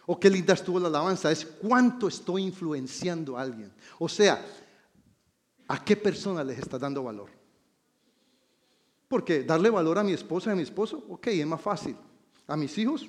[0.05, 3.73] o qué linda estuvo la alabanza, es cuánto estoy influenciando a alguien.
[4.01, 4.45] O sea,
[5.69, 7.31] ¿a qué persona les está dando valor?
[9.07, 11.97] Porque darle valor a mi esposa y a mi esposo, ok, es más fácil.
[12.49, 13.09] A mis hijos,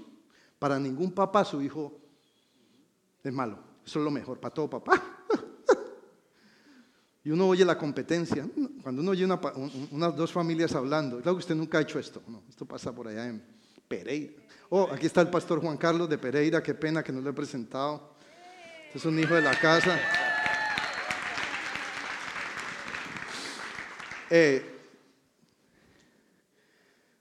[0.59, 1.99] para ningún papá su hijo
[3.23, 3.57] es malo.
[3.83, 5.16] Eso es lo mejor, para todo papá.
[7.27, 8.47] Y uno oye la competencia.
[8.81, 9.25] Cuando uno oye
[9.91, 12.23] unas dos familias hablando, claro que usted nunca ha hecho esto.
[12.47, 13.43] Esto pasa por allá en
[13.85, 14.31] Pereira.
[14.69, 16.63] Oh, aquí está el pastor Juan Carlos de Pereira.
[16.63, 18.13] Qué pena que no lo he presentado.
[18.85, 19.99] Este es un hijo de la casa.
[24.29, 24.65] Eh,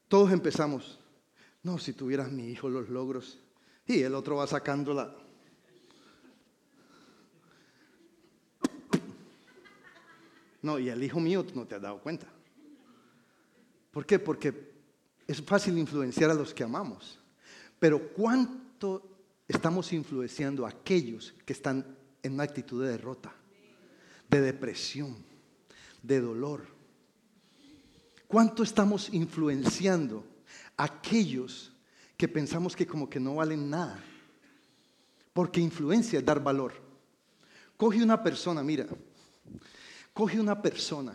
[0.06, 1.00] todos empezamos.
[1.64, 3.40] No, si tuvieras mi hijo los logros.
[3.88, 5.12] Y el otro va sacando la,
[10.66, 12.26] No, y el hijo mío no te has dado cuenta.
[13.92, 14.18] ¿Por qué?
[14.18, 14.72] Porque
[15.24, 17.20] es fácil influenciar a los que amamos.
[17.78, 19.08] Pero ¿cuánto
[19.46, 23.32] estamos influenciando a aquellos que están en una actitud de derrota,
[24.28, 25.16] de depresión,
[26.02, 26.66] de dolor?
[28.26, 30.26] ¿Cuánto estamos influenciando
[30.76, 31.70] a aquellos
[32.16, 34.02] que pensamos que como que no valen nada?
[35.32, 36.72] Porque influencia es dar valor.
[37.76, 38.88] Coge una persona, mira,
[40.16, 41.12] Coge una persona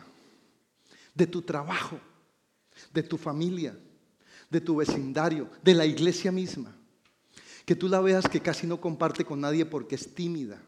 [1.16, 2.00] de tu trabajo,
[2.94, 3.76] de tu familia,
[4.48, 6.72] de tu vecindario, de la iglesia misma,
[7.66, 10.62] que tú la veas que casi no comparte con nadie porque es tímida,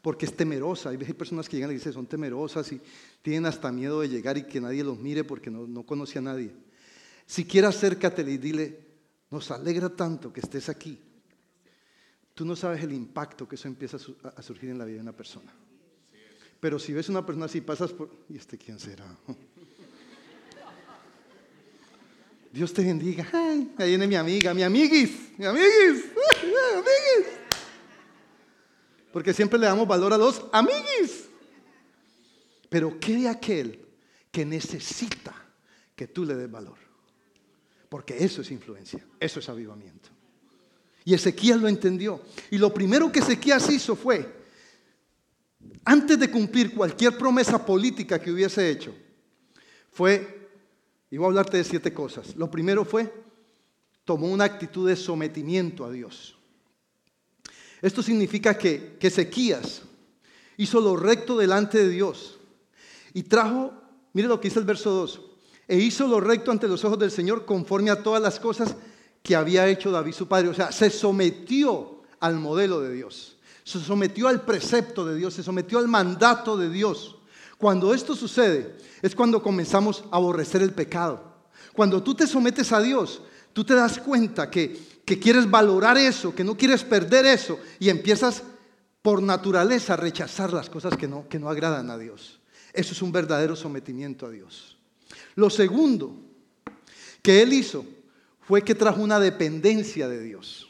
[0.00, 0.90] porque es temerosa.
[0.90, 2.80] Hay personas que llegan y dicen son temerosas y
[3.20, 6.22] tienen hasta miedo de llegar y que nadie los mire porque no, no conoce a
[6.22, 6.54] nadie.
[7.26, 8.78] Si quieres acércate y dile,
[9.28, 11.00] nos alegra tanto que estés aquí.
[12.32, 15.16] Tú no sabes el impacto que eso empieza a surgir en la vida de una
[15.16, 15.65] persona.
[16.60, 18.10] Pero si ves una persona así, pasas por...
[18.28, 19.06] ¿Y este quién será?
[22.52, 23.28] Dios te bendiga.
[23.32, 26.04] ahí viene mi amiga, mi amiguis, mi amiguis,
[26.74, 27.26] amiguis.
[29.12, 31.26] Porque siempre le damos valor a los amiguis.
[32.68, 33.84] Pero ¿qué de aquel
[34.30, 35.34] que necesita
[35.94, 36.78] que tú le des valor?
[37.88, 40.08] Porque eso es influencia, eso es avivamiento.
[41.04, 42.22] Y Ezequiel lo entendió.
[42.50, 44.45] Y lo primero que Ezequiel hizo fue
[45.86, 48.92] antes de cumplir cualquier promesa política que hubiese hecho,
[49.92, 50.50] fue,
[51.10, 52.34] y voy a hablarte de siete cosas.
[52.34, 53.12] Lo primero fue,
[54.04, 56.36] tomó una actitud de sometimiento a Dios.
[57.80, 59.82] Esto significa que, que Ezequías
[60.56, 62.40] hizo lo recto delante de Dios
[63.14, 63.72] y trajo,
[64.12, 65.20] mire lo que dice el verso 2,
[65.68, 68.74] e hizo lo recto ante los ojos del Señor conforme a todas las cosas
[69.22, 70.48] que había hecho David su padre.
[70.48, 73.35] O sea, se sometió al modelo de Dios,
[73.66, 77.16] se sometió al precepto de Dios, se sometió al mandato de Dios.
[77.58, 81.34] Cuando esto sucede es cuando comenzamos a aborrecer el pecado.
[81.72, 86.32] Cuando tú te sometes a Dios, tú te das cuenta que, que quieres valorar eso,
[86.32, 88.44] que no quieres perder eso y empiezas
[89.02, 92.38] por naturaleza a rechazar las cosas que no, que no agradan a Dios.
[92.72, 94.78] Eso es un verdadero sometimiento a Dios.
[95.34, 96.14] Lo segundo
[97.20, 97.84] que él hizo
[98.42, 100.65] fue que trajo una dependencia de Dios.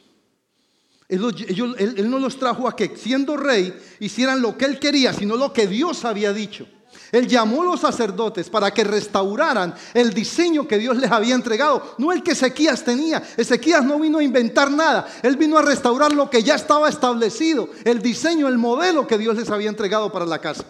[1.09, 5.53] Él, no los trajo a que siendo rey hicieran lo que él quería, sino lo
[5.53, 6.67] que Dios había dicho.
[7.11, 11.95] Él llamó a los sacerdotes para que restauraran el diseño que Dios les había entregado,
[11.97, 13.23] no el que Ezequías tenía.
[13.37, 17.69] Ezequías no vino a inventar nada, él vino a restaurar lo que ya estaba establecido,
[17.85, 20.65] el diseño, el modelo que Dios les había entregado para la casa.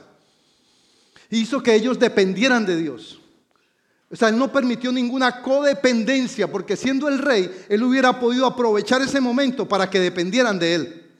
[1.32, 3.20] Hizo que ellos dependieran de Dios.
[4.10, 9.02] O sea, él no permitió ninguna codependencia, porque siendo el rey, él hubiera podido aprovechar
[9.02, 11.12] ese momento para que dependieran de él.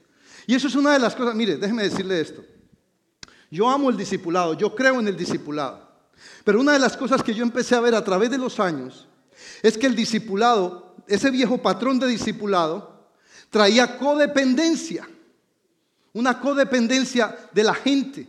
[0.46, 2.42] Y eso es una de las cosas, mire, déjeme decirle esto.
[3.50, 5.86] Yo amo el discipulado, yo creo en el discipulado.
[6.44, 9.06] Pero una de las cosas que yo empecé a ver a través de los años
[9.62, 13.10] es que el discipulado, ese viejo patrón de discipulado,
[13.50, 15.08] traía codependencia.
[16.14, 18.26] Una codependencia de la gente.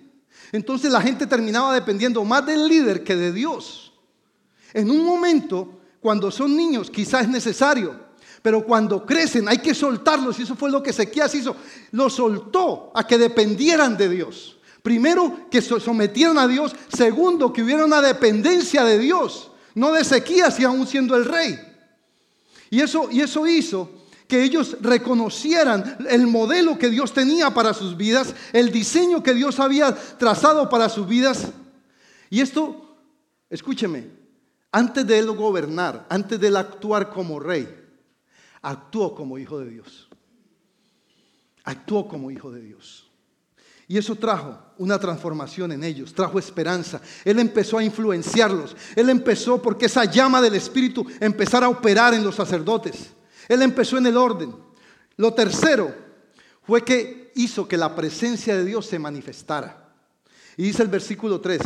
[0.52, 3.89] Entonces la gente terminaba dependiendo más del líder que de Dios.
[4.74, 8.10] En un momento, cuando son niños, quizás es necesario,
[8.42, 11.56] pero cuando crecen hay que soltarlos y eso fue lo que Ezequías hizo.
[11.92, 14.58] Los soltó a que dependieran de Dios.
[14.82, 16.74] Primero, que se sometieran a Dios.
[16.88, 21.60] Segundo, que hubiera una dependencia de Dios, no de Ezequías y aún siendo el rey.
[22.70, 23.92] Y eso, y eso hizo
[24.28, 29.60] que ellos reconocieran el modelo que Dios tenía para sus vidas, el diseño que Dios
[29.60, 31.48] había trazado para sus vidas.
[32.30, 32.96] Y esto,
[33.50, 34.19] escúcheme,
[34.72, 37.68] antes de él gobernar, antes de él actuar como rey,
[38.62, 40.10] actuó como hijo de Dios.
[41.64, 43.10] Actuó como hijo de Dios.
[43.88, 47.02] Y eso trajo una transformación en ellos, trajo esperanza.
[47.26, 48.76] Él empezó a influenciarlos.
[48.96, 53.10] Él empezó porque esa llama del Espíritu empezara a operar en los sacerdotes.
[53.48, 54.56] Él empezó en el orden.
[55.18, 55.94] Lo tercero
[56.62, 59.92] fue que hizo que la presencia de Dios se manifestara.
[60.56, 61.60] Y dice el versículo 3,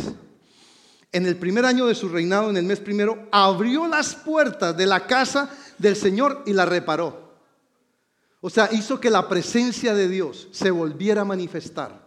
[1.14, 4.84] en el primer año de su reinado, en el mes primero, abrió las puertas de
[4.84, 5.48] la casa
[5.78, 7.36] del Señor y la reparó.
[8.40, 12.04] O sea, hizo que la presencia de Dios se volviera a manifestar.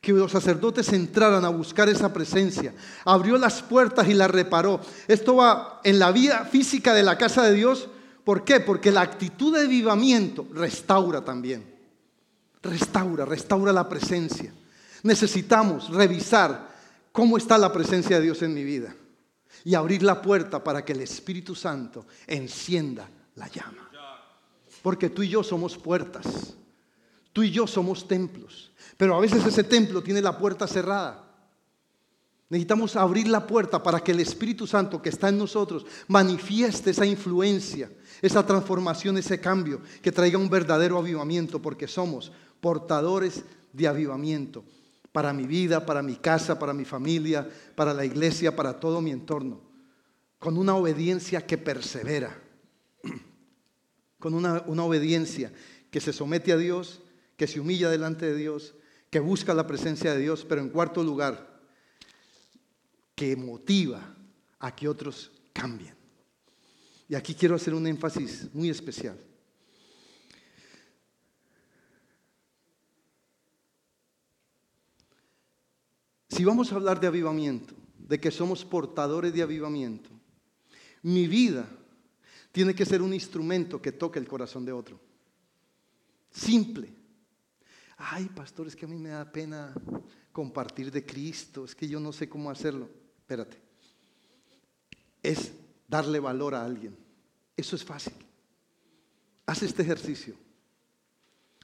[0.00, 2.72] Que los sacerdotes entraran a buscar esa presencia.
[3.04, 4.80] Abrió las puertas y la reparó.
[5.08, 7.88] Esto va en la vida física de la casa de Dios.
[8.22, 8.60] ¿Por qué?
[8.60, 11.74] Porque la actitud de vivamiento restaura también.
[12.62, 14.54] Restaura, restaura la presencia.
[15.02, 16.73] Necesitamos revisar
[17.14, 18.92] cómo está la presencia de Dios en mi vida
[19.62, 23.88] y abrir la puerta para que el Espíritu Santo encienda la llama.
[24.82, 26.54] Porque tú y yo somos puertas,
[27.32, 31.24] tú y yo somos templos, pero a veces ese templo tiene la puerta cerrada.
[32.48, 37.06] Necesitamos abrir la puerta para que el Espíritu Santo que está en nosotros manifieste esa
[37.06, 44.64] influencia, esa transformación, ese cambio, que traiga un verdadero avivamiento, porque somos portadores de avivamiento
[45.14, 49.12] para mi vida, para mi casa, para mi familia, para la iglesia, para todo mi
[49.12, 49.60] entorno,
[50.40, 52.36] con una obediencia que persevera,
[54.18, 55.52] con una, obediencia
[55.92, 57.00] que se somete a Dios,
[57.36, 58.74] que se humilla delante de Dios,
[59.08, 61.60] que busca la presencia de Dios, pero en cuarto lugar,
[63.14, 64.16] que motiva
[64.58, 65.94] a que otros cambien.
[67.08, 69.16] Y aquí quiero hacer un énfasis muy especial.
[76.34, 80.10] Si vamos a hablar de avivamiento, de que somos portadores de avivamiento,
[81.02, 81.64] mi vida
[82.50, 84.98] tiene que ser un instrumento que toque el corazón de otro.
[86.32, 86.92] Simple.
[87.96, 89.72] Ay, pastor, es que a mí me da pena
[90.32, 92.90] compartir de Cristo, es que yo no sé cómo hacerlo.
[93.16, 93.56] Espérate.
[95.22, 95.52] Es
[95.86, 96.96] darle valor a alguien.
[97.56, 98.14] Eso es fácil.
[99.46, 100.34] Haz este ejercicio.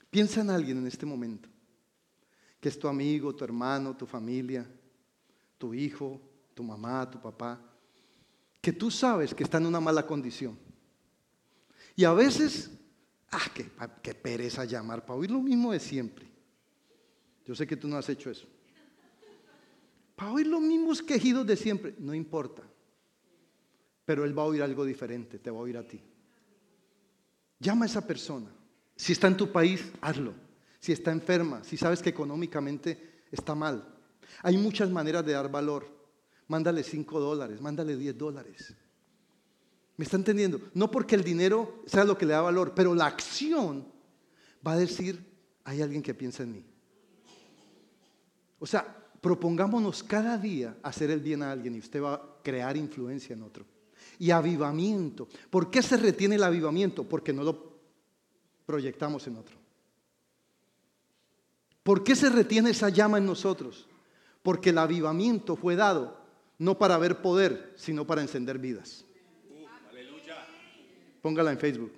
[0.09, 1.50] Piensa en alguien en este momento
[2.61, 4.69] que es tu amigo, tu hermano, tu familia,
[5.57, 6.21] tu hijo,
[6.53, 7.59] tu mamá, tu papá,
[8.61, 10.57] que tú sabes que está en una mala condición.
[11.95, 12.71] Y a veces,
[13.31, 13.51] ah,
[14.03, 16.27] qué, pereza llamar para oír lo mismo de siempre.
[17.43, 18.47] Yo sé que tú no has hecho eso.
[20.15, 22.61] Para oír los mismos quejidos de siempre, no importa.
[24.05, 25.99] Pero él va a oír algo diferente, te va a oír a ti.
[27.59, 28.51] Llama a esa persona.
[28.95, 30.50] Si está en tu país, hazlo
[30.81, 33.87] si está enferma, si sabes que económicamente está mal.
[34.41, 36.01] Hay muchas maneras de dar valor.
[36.47, 38.75] mándale 5 dólares, mándale 10 dólares.
[39.95, 40.59] ¿Me está entendiendo?
[40.73, 43.85] No porque el dinero sea lo que le da valor, pero la acción
[44.65, 45.23] va a decir,
[45.63, 46.65] hay alguien que piensa en mí.
[48.59, 48.83] O sea,
[49.21, 53.43] propongámonos cada día hacer el bien a alguien y usted va a crear influencia en
[53.43, 53.63] otro.
[54.17, 55.27] Y avivamiento.
[55.49, 57.07] ¿Por qué se retiene el avivamiento?
[57.07, 57.79] Porque no lo
[58.65, 59.60] proyectamos en otro.
[61.83, 63.87] ¿Por qué se retiene esa llama en nosotros?
[64.43, 66.21] Porque el avivamiento fue dado
[66.57, 69.03] no para ver poder, sino para encender vidas.
[71.21, 71.91] Póngala en Facebook.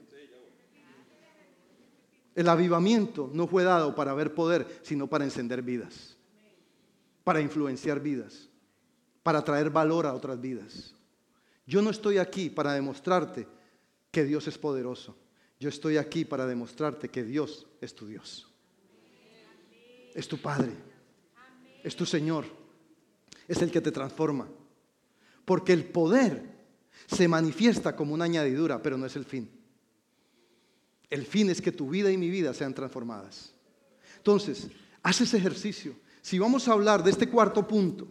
[2.36, 6.18] El avivamiento no fue dado para ver poder, sino para encender vidas,
[7.24, 8.50] para influenciar vidas,
[9.22, 10.96] para traer valor a otras vidas.
[11.68, 13.48] Yo no estoy aquí para demostrarte
[14.12, 15.16] que Dios es poderoso.
[15.60, 18.53] Yo estoy aquí para demostrarte que Dios es tu Dios.
[20.14, 20.72] Es tu Padre.
[21.84, 22.46] Es tu Señor.
[23.48, 24.48] Es el que te transforma.
[25.46, 26.54] Porque el poder
[27.08, 29.50] se manifiesta como una añadidura, pero no es el fin.
[31.10, 33.54] El fin es que tu vida y mi vida sean transformadas.
[34.18, 34.68] Entonces,
[35.02, 35.96] haz ese ejercicio.
[36.22, 38.08] Si vamos a hablar de este cuarto punto,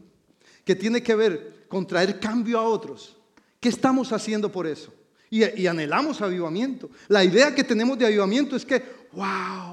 [0.64, 3.16] que tiene que ver con traer cambio a otros,
[3.59, 4.92] ¿qué estamos haciendo por eso?
[5.30, 6.90] Y, anhelamos avivamiento.
[7.09, 9.71] La idea que tenemos de avivamiento es que, wow,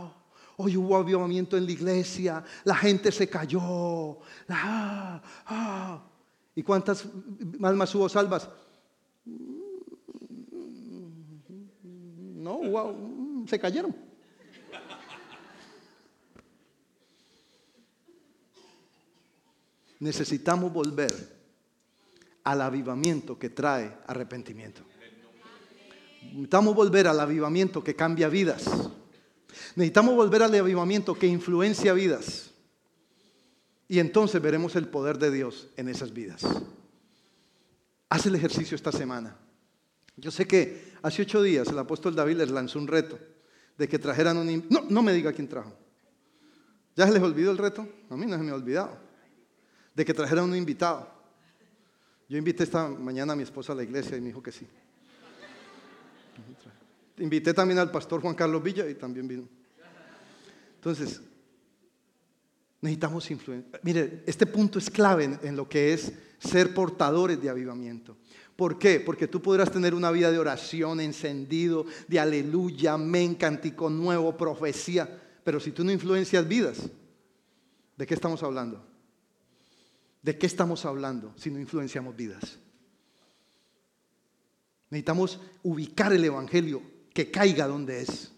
[0.61, 4.19] hoy hubo avivamiento en la iglesia, la gente se cayó.
[4.49, 6.03] Ah, ah.
[6.53, 7.05] ¿Y cuántas
[7.63, 8.49] almas hubo salvas?
[12.35, 13.95] No, wow, se cayeron.
[19.99, 21.13] Necesitamos volver
[22.43, 24.81] al avivamiento que trae arrepentimiento.
[26.21, 28.89] Necesitamos volver al avivamiento que cambia vidas.
[29.75, 32.51] Necesitamos volver al avivamiento que influencia vidas.
[33.87, 36.43] Y entonces veremos el poder de Dios en esas vidas.
[38.09, 39.35] Haz el ejercicio esta semana.
[40.15, 43.17] Yo sé que hace ocho días el apóstol David les lanzó un reto
[43.77, 44.65] de que trajeran un...
[44.69, 45.73] No, no me diga quién trajo.
[46.95, 47.87] ¿Ya se les olvidó el reto?
[48.09, 48.97] A mí no se me ha olvidado.
[49.95, 51.09] De que trajeran un invitado.
[52.27, 54.67] Yo invité esta mañana a mi esposa a la iglesia y me dijo que sí.
[57.19, 59.47] Invité también al pastor Juan Carlos Villa y también vino.
[60.75, 61.21] Entonces,
[62.81, 63.79] necesitamos influencia.
[63.83, 68.17] Mire, este punto es clave en, lo que es ser portadores de avivamiento.
[68.55, 68.99] ¿Por qué?
[68.99, 75.21] Porque tú podrás tener una vida de oración, encendido, de aleluya, amén, cántico nuevo, profecía.
[75.43, 76.89] Pero si tú no influencias vidas,
[77.97, 78.85] ¿de qué estamos hablando?
[80.21, 82.59] ¿De qué estamos hablando si no influenciamos vidas?
[84.89, 86.81] Necesitamos ubicar el Evangelio,
[87.19, 88.31] que caiga donde es.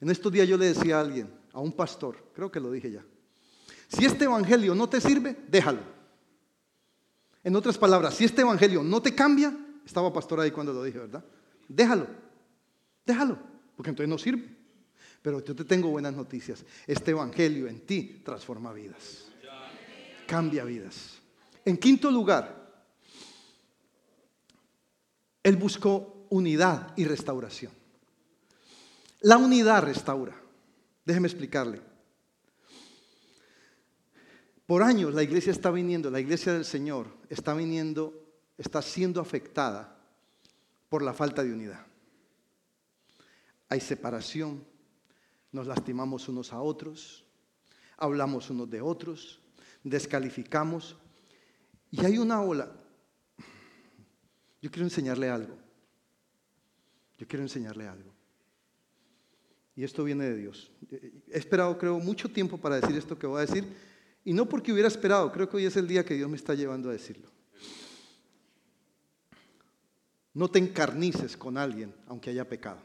[0.00, 2.88] En estos días yo le decía a alguien, a un pastor, creo que lo dije
[2.88, 3.04] ya,
[3.88, 5.80] si este Evangelio no te sirve, déjalo.
[7.42, 9.52] En otras palabras, si este Evangelio no te cambia,
[9.84, 11.24] estaba pastor ahí cuando lo dije, ¿verdad?
[11.66, 12.06] Déjalo,
[13.04, 13.40] déjalo,
[13.74, 14.54] porque entonces no sirve.
[15.20, 16.64] Pero yo te tengo buenas noticias.
[16.86, 19.26] Este Evangelio en ti transforma vidas,
[20.28, 21.18] cambia vidas.
[21.64, 22.84] En quinto lugar,
[25.42, 27.72] él buscó unidad y restauración.
[29.26, 30.40] La unidad restaura.
[31.04, 31.82] Déjeme explicarle.
[34.66, 38.14] Por años la iglesia está viniendo, la iglesia del Señor está viniendo,
[38.56, 39.98] está siendo afectada
[40.88, 41.84] por la falta de unidad.
[43.68, 44.64] Hay separación,
[45.50, 47.24] nos lastimamos unos a otros,
[47.96, 49.40] hablamos unos de otros,
[49.82, 50.96] descalificamos
[51.90, 52.70] y hay una ola.
[54.62, 55.58] Yo quiero enseñarle algo.
[57.18, 58.15] Yo quiero enseñarle algo.
[59.76, 60.72] Y esto viene de Dios.
[60.90, 63.64] He esperado, creo, mucho tiempo para decir esto que voy a decir.
[64.24, 66.54] Y no porque hubiera esperado, creo que hoy es el día que Dios me está
[66.54, 67.30] llevando a decirlo.
[70.32, 72.80] No te encarnices con alguien aunque haya pecado.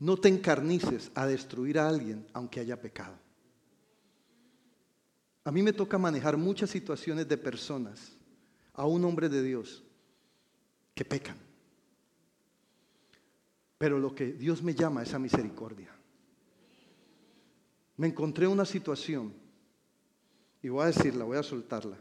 [0.00, 3.16] No te encarnices a destruir a alguien aunque haya pecado.
[5.44, 8.16] A mí me toca manejar muchas situaciones de personas,
[8.74, 9.82] a un hombre de Dios,
[10.94, 11.36] que pecan.
[13.82, 15.92] Pero lo que Dios me llama es a misericordia.
[17.96, 19.34] Me encontré una situación,
[20.62, 21.98] y voy a decirla, voy a soltarla,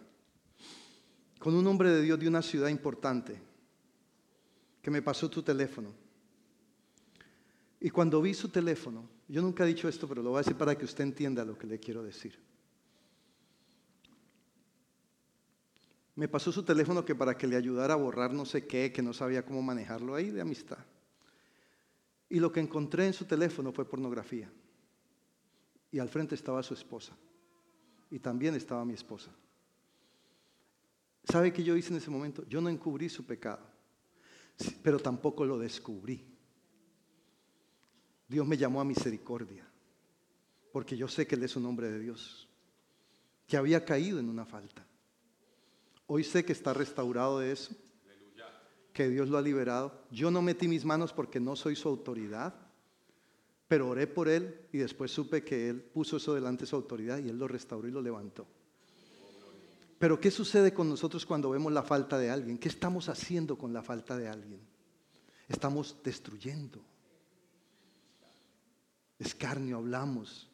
[1.39, 3.41] con un hombre de Dios de una ciudad importante,
[4.79, 5.91] que me pasó tu teléfono.
[7.79, 10.57] Y cuando vi su teléfono, yo nunca he dicho esto, pero lo voy a decir
[10.57, 12.37] para que usted entienda lo que le quiero decir.
[16.13, 19.01] Me pasó su teléfono que para que le ayudara a borrar no sé qué, que
[19.01, 20.85] no sabía cómo manejarlo ahí de amistad.
[22.31, 24.49] Y lo que encontré en su teléfono fue pornografía.
[25.91, 27.13] Y al frente estaba su esposa,
[28.09, 29.29] y también estaba mi esposa.
[31.25, 32.45] ¿Sabe qué yo hice en ese momento?
[32.47, 33.67] Yo no encubrí su pecado,
[34.81, 36.25] pero tampoco lo descubrí.
[38.29, 39.69] Dios me llamó a misericordia,
[40.71, 42.47] porque yo sé que Él es un hombre de Dios,
[43.45, 44.87] que había caído en una falta.
[46.07, 47.75] Hoy sé que está restaurado de eso,
[48.93, 50.03] que Dios lo ha liberado.
[50.11, 52.53] Yo no metí mis manos porque no soy su autoridad,
[53.67, 57.19] pero oré por él y después supe que él puso eso delante de su autoridad
[57.19, 58.45] y él lo restauró y lo levantó.
[59.97, 62.57] Pero ¿qué sucede con nosotros cuando vemos la falta de alguien?
[62.57, 64.59] ¿Qué estamos haciendo con la falta de alguien?
[65.47, 66.83] Estamos destruyendo.
[69.19, 70.49] Escarnio, hablamos,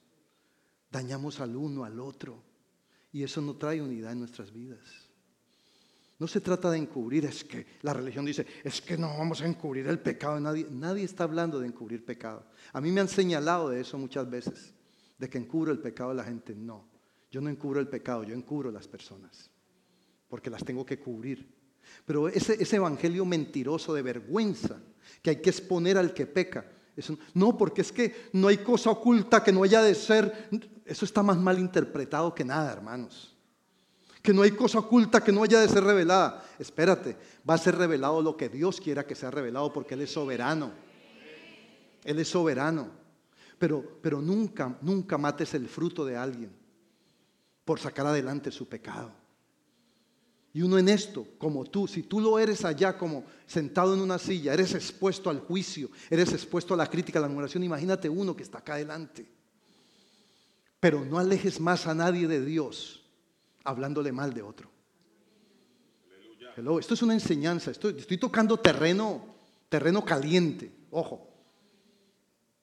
[0.92, 2.44] dañamos al uno, al otro.
[3.14, 5.07] Y eso no trae unidad en nuestras vidas.
[6.20, 9.46] No se trata de encubrir, es que la religión dice, es que no vamos a
[9.46, 10.66] encubrir el pecado nadie.
[10.72, 12.48] Nadie está hablando de encubrir pecado.
[12.74, 14.74] A mí me han señalado de eso muchas veces,
[15.20, 16.56] de que encubro el pecado de la gente.
[16.56, 16.88] No,
[17.30, 19.52] yo no encubro el pecado, yo encubro las personas,
[20.28, 21.56] porque las tengo que cubrir.
[22.04, 24.82] Pero ese, ese evangelio mentiroso de vergüenza
[25.22, 26.66] que hay que exponer al que peca,
[27.36, 30.50] no, porque es que no hay cosa oculta que no haya de ser,
[30.84, 33.37] eso está más mal interpretado que nada, hermanos
[34.28, 36.46] que no hay cosa oculta que no haya de ser revelada.
[36.60, 37.16] Espérate,
[37.50, 40.74] va a ser revelado lo que Dios quiera que sea revelado porque Él es soberano.
[42.04, 42.90] Él es soberano.
[43.58, 46.52] Pero, pero nunca, nunca mates el fruto de alguien
[47.64, 49.14] por sacar adelante su pecado.
[50.52, 54.20] Y uno en esto, como tú, si tú lo eres allá como sentado en una
[54.20, 58.36] silla, eres expuesto al juicio, eres expuesto a la crítica, a la murmuración, imagínate uno
[58.36, 59.26] que está acá adelante.
[60.82, 63.07] Pero no alejes más a nadie de Dios
[63.68, 64.72] hablándole mal de otro.
[66.80, 69.36] Esto es una enseñanza, estoy, tocando terreno,
[69.70, 71.30] terreno caliente, ojo.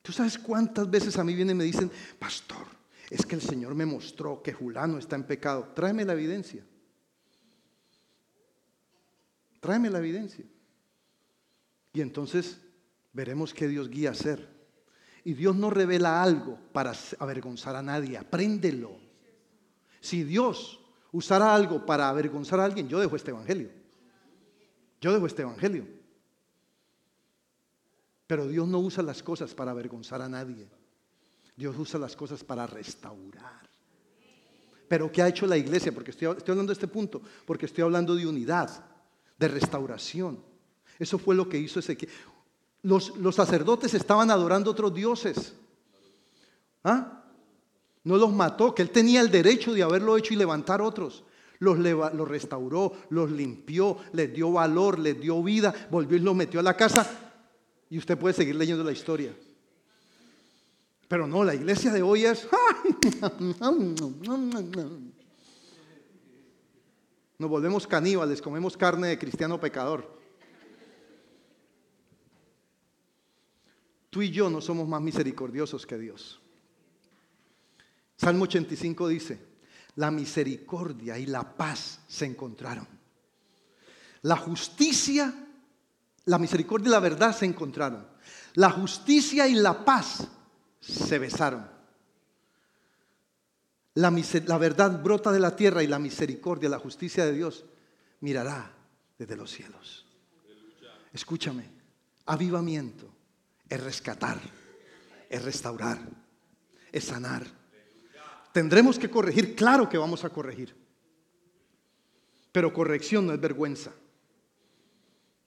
[0.02, 2.66] ¿Tú sabes cuántas veces a mí vienen y me dicen, pastor,
[3.08, 5.72] es que el Señor me mostró que Julano está en pecado?
[5.74, 6.64] Tráeme la evidencia.
[9.60, 10.44] Tráeme la evidencia.
[11.92, 12.58] Y entonces
[13.12, 14.48] veremos qué Dios guía a hacer.
[15.22, 18.98] Y Dios no revela algo para avergonzar a nadie, apréndelo.
[20.00, 20.83] Si Dios
[21.14, 23.70] usara algo para avergonzar a alguien, yo dejo este evangelio.
[25.00, 25.86] Yo dejo este evangelio.
[28.26, 30.68] Pero Dios no usa las cosas para avergonzar a nadie.
[31.56, 33.62] Dios usa las cosas para restaurar.
[34.88, 35.92] Pero ¿qué ha hecho la iglesia?
[35.92, 38.84] Porque estoy, hablando de este punto, porque estoy hablando de unidad,
[39.38, 40.42] de restauración.
[40.98, 41.96] Eso fue lo que hizo ese
[42.82, 45.54] Los, los sacerdotes estaban adorando otros dioses.
[46.82, 47.23] ¿Ah?
[48.04, 51.24] No los mató, que él tenía el derecho de haberlo hecho y levantar otros.
[51.58, 56.60] Los, los, restauró, los limpió, les dio valor, les dio vida, volvió y los metió
[56.60, 57.32] a la casa.
[57.88, 59.34] Y usted puede seguir leyendo la historia.
[61.08, 62.46] Pero no, la iglesia de hoy es...
[67.38, 70.18] Nos volvemos caníbales, comemos carne de cristiano pecador.
[74.10, 76.40] Tú y yo no somos más misericordiosos que Dios.
[78.16, 79.54] Salmo 85 dice,
[79.96, 82.86] la misericordia y la paz se encontraron.
[84.22, 85.32] La justicia,
[86.24, 88.06] la misericordia y la verdad se encontraron.
[88.54, 90.26] La justicia y la paz
[90.80, 91.68] se besaron.
[93.94, 97.64] La, la, verdad brota de la tierra y la misericordia, la justicia de Dios
[98.20, 98.72] mirará
[99.18, 100.06] desde los cielos.
[101.12, 101.70] Escúchame,
[102.26, 103.08] avivamiento
[103.68, 104.40] es rescatar,
[105.28, 106.00] es restaurar,
[106.90, 107.46] es sanar
[108.54, 110.76] Tendremos que corregir, claro que vamos a corregir.
[112.52, 113.90] Pero corrección no es vergüenza.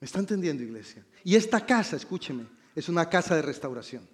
[0.02, 1.06] ¿Me está entendiendo, iglesia?
[1.24, 2.46] Y esta casa, escúcheme,
[2.76, 4.06] es una casa de restauración.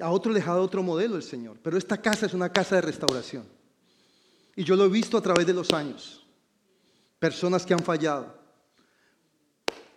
[0.00, 2.76] A otro le ha dado otro modelo el Señor, pero esta casa es una casa
[2.76, 3.44] de restauración.
[4.54, 6.24] Y yo lo he visto a través de los años.
[7.18, 8.38] Personas que han fallado.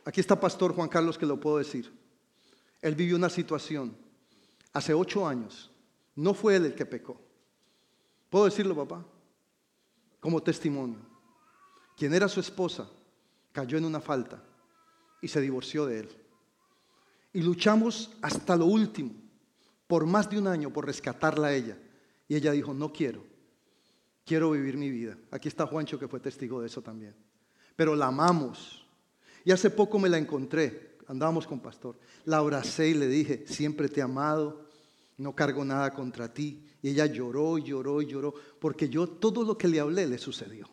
[0.03, 1.93] Aquí está Pastor Juan Carlos que lo puedo decir.
[2.82, 3.95] Él vivió una situación
[4.74, 5.70] hace ocho años.
[6.16, 7.22] No fue él el que pecó.
[8.32, 9.06] ¿Puedo decirlo, papá?
[10.22, 11.00] Como testimonio.
[11.98, 12.90] Quien era su esposa
[13.52, 14.42] cayó en una falta
[15.22, 16.10] y se divorció de él.
[17.34, 19.12] Y luchamos hasta lo último,
[19.86, 21.78] por más de un año, por rescatarla a ella.
[22.30, 23.22] Y ella dijo, no quiero,
[24.26, 25.18] quiero vivir mi vida.
[25.30, 27.14] Aquí está Juancho que fue testigo de eso también.
[27.76, 28.88] Pero la amamos.
[29.44, 32.00] Y hace poco me la encontré, andábamos con pastor.
[32.24, 34.70] La abracé y le dije, siempre te he amado,
[35.18, 36.66] no cargo nada contra ti.
[36.82, 40.18] Y ella lloró y lloró y lloró, porque yo todo lo que le hablé le
[40.18, 40.68] sucedió,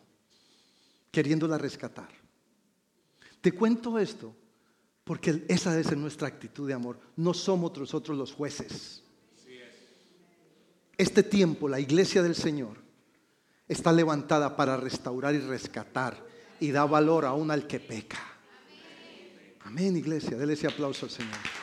[1.11, 2.09] queriéndola rescatar.
[3.41, 4.35] Te cuento esto
[5.09, 6.99] porque esa ser nuestra actitud de amor.
[7.15, 9.01] No somos nosotros los jueces.
[10.95, 12.77] Este tiempo, la iglesia del Señor,
[13.67, 16.23] está levantada para restaurar y rescatar
[16.59, 18.19] y da valor aún al que peca.
[19.61, 20.37] Amén, iglesia.
[20.37, 21.58] Dele ese aplauso al Señor.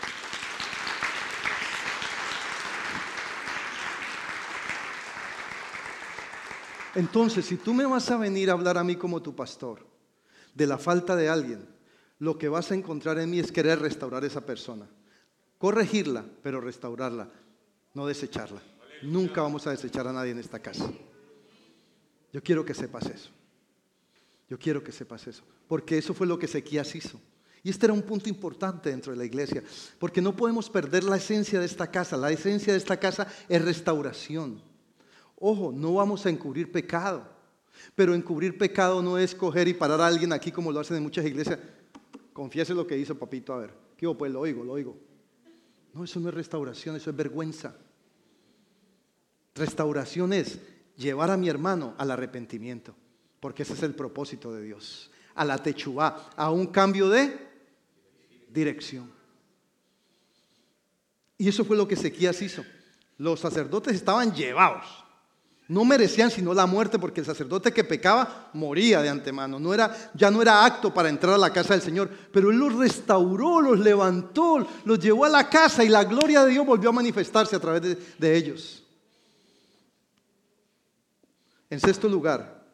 [6.96, 9.86] Entonces, si tú me vas a venir a hablar a mí como tu pastor
[10.54, 11.68] de la falta de alguien,
[12.18, 14.88] lo que vas a encontrar en mí es querer restaurar esa persona.
[15.58, 17.28] Corregirla, pero restaurarla,
[17.92, 18.62] no desecharla.
[19.02, 20.90] Nunca vamos a desechar a nadie en esta casa.
[22.32, 23.28] Yo quiero que sepas eso.
[24.48, 25.42] Yo quiero que sepas eso.
[25.68, 27.20] Porque eso fue lo que Ezequías hizo.
[27.62, 29.62] Y este era un punto importante dentro de la iglesia.
[29.98, 32.16] Porque no podemos perder la esencia de esta casa.
[32.16, 34.62] La esencia de esta casa es restauración.
[35.38, 37.36] Ojo, no vamos a encubrir pecado.
[37.94, 41.02] Pero encubrir pecado no es coger y parar a alguien aquí como lo hacen en
[41.02, 41.58] muchas iglesias.
[42.32, 43.70] Confiese lo que hizo papito, a ver.
[43.96, 44.96] ¿Qué Pues lo oigo, lo oigo.
[45.94, 47.74] No, eso no es restauración, eso es vergüenza.
[49.54, 50.58] Restauración es
[50.96, 52.94] llevar a mi hermano al arrepentimiento,
[53.40, 55.10] porque ese es el propósito de Dios.
[55.34, 57.38] A la techubá, a un cambio de
[58.50, 59.10] dirección.
[61.38, 62.64] Y eso fue lo que Ezequías hizo.
[63.18, 65.05] Los sacerdotes estaban llevados.
[65.68, 69.58] No merecían sino la muerte porque el sacerdote que pecaba moría de antemano.
[69.58, 72.08] No era, ya no era acto para entrar a la casa del Señor.
[72.32, 76.52] Pero Él los restauró, los levantó, los llevó a la casa y la gloria de
[76.52, 78.84] Dios volvió a manifestarse a través de, ellos.
[81.68, 82.64] En sexto lugar,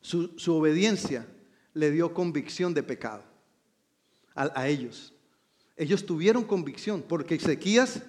[0.00, 1.28] su, obediencia
[1.74, 3.22] le dio convicción de pecado
[4.34, 5.12] a, a ellos.
[5.76, 8.02] Ellos tuvieron convicción porque Ezequías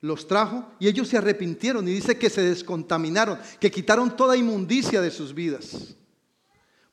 [0.00, 5.00] los trajo y ellos se arrepintieron y dice que se descontaminaron, que quitaron toda inmundicia
[5.00, 5.96] de sus vidas.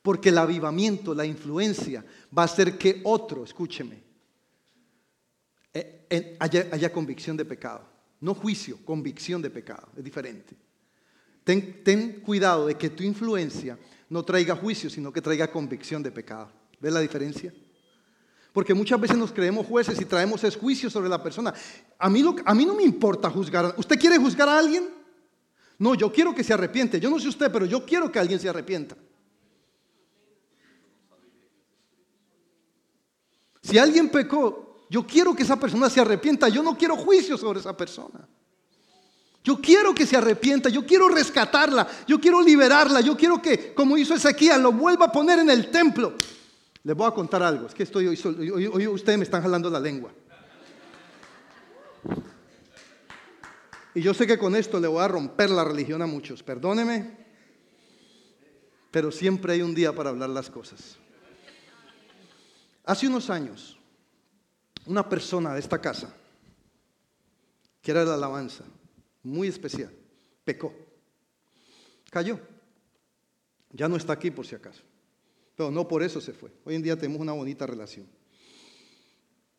[0.02, 2.04] Porque el avivamiento, la influencia
[2.36, 4.02] va a hacer que otro, escúcheme,
[6.08, 7.84] eh, haya, convicción de pecado.
[8.20, 9.88] No juicio, convicción de pecado.
[9.96, 10.56] Es diferente.
[11.44, 13.78] Ten, ten cuidado de que tu influencia
[14.08, 16.50] no traiga juicio, sino que traiga convicción de pecado.
[16.80, 17.52] ¿Ves la diferencia?
[18.56, 21.52] Porque muchas veces nos creemos jueces y traemos ese juicio sobre la persona.
[21.98, 23.74] A mí, a mí no me importa juzgar.
[23.76, 24.88] ¿Usted quiere juzgar a alguien?
[25.78, 26.98] No, yo quiero que se arrepiente.
[26.98, 28.96] Yo no sé usted, pero yo quiero que alguien se arrepienta.
[33.60, 36.48] Si alguien pecó, yo quiero que esa persona se arrepienta.
[36.48, 38.26] Yo no quiero juicio sobre esa persona.
[39.44, 43.98] Yo quiero que se arrepienta, yo quiero rescatarla, yo quiero liberarla, yo quiero que, como
[43.98, 46.14] hizo Ezequiel, lo vuelva a poner en el templo.
[46.86, 47.66] Les voy a contar algo.
[47.66, 50.12] Es que estoy hoy, hoy, ustedes me están jalando la lengua.
[53.92, 56.44] Y yo sé que con esto le voy a romper la religión a muchos.
[56.44, 57.26] Perdóneme.
[58.92, 60.96] Pero siempre hay un día para hablar las cosas.
[62.84, 63.76] Hace unos años,
[64.84, 66.14] una persona de esta casa,
[67.82, 68.62] que era la alabanza,
[69.24, 69.90] muy especial,
[70.44, 70.72] pecó.
[72.12, 72.38] Cayó.
[73.72, 74.84] Ya no está aquí por si acaso.
[75.56, 76.52] Pero no por eso se fue.
[76.64, 78.06] Hoy en día tenemos una bonita relación.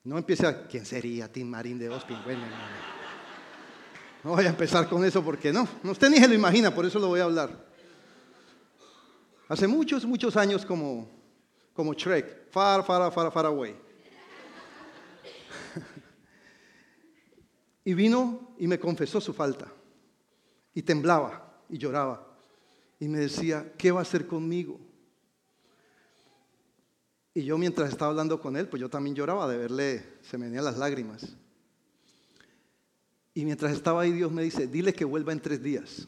[0.03, 2.17] No empiece a, ¿quién sería Tim Marín de Ospin?
[2.23, 2.43] Bueno,
[4.23, 6.99] no, voy a empezar con eso porque no, usted ni se lo imagina, por eso
[6.99, 7.65] lo voy a hablar.
[9.49, 11.09] Hace muchos, muchos años como,
[11.73, 13.75] como Shrek, far, far, far, far away.
[17.85, 19.73] y vino y me confesó su falta.
[20.73, 22.37] Y temblaba y lloraba.
[22.99, 24.86] Y me decía, ¿qué va a hacer conmigo?
[27.38, 30.45] Y yo mientras estaba hablando con él, pues yo también lloraba de verle, se me
[30.47, 31.35] venían las lágrimas.
[33.35, 36.07] Y mientras estaba ahí, Dios me dice, dile que vuelva en tres días.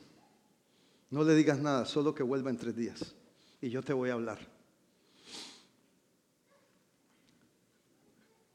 [1.12, 3.14] No le digas nada, solo que vuelva en tres días.
[3.62, 4.40] Y yo te voy a hablar.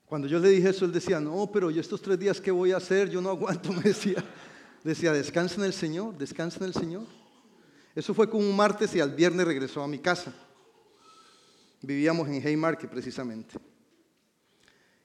[0.05, 2.73] Cuando yo le dije eso, él decía, no, pero yo estos tres días, ¿qué voy
[2.73, 3.09] a hacer?
[3.09, 4.17] Yo no aguanto, me decía.
[4.83, 7.05] Decía, descansa en el Señor, descansa en el Señor.
[7.95, 10.35] Eso fue como un martes y al viernes regresó a mi casa.
[11.85, 13.57] Vivíamos en Haymarket precisamente.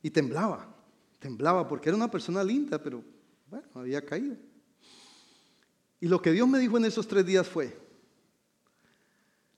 [0.02, 0.66] Y temblaba,
[1.20, 3.04] temblaba porque era una persona linda, pero
[3.50, 4.38] bueno, había caído.
[6.00, 7.78] Y lo que Dios me dijo en esos tres días fue,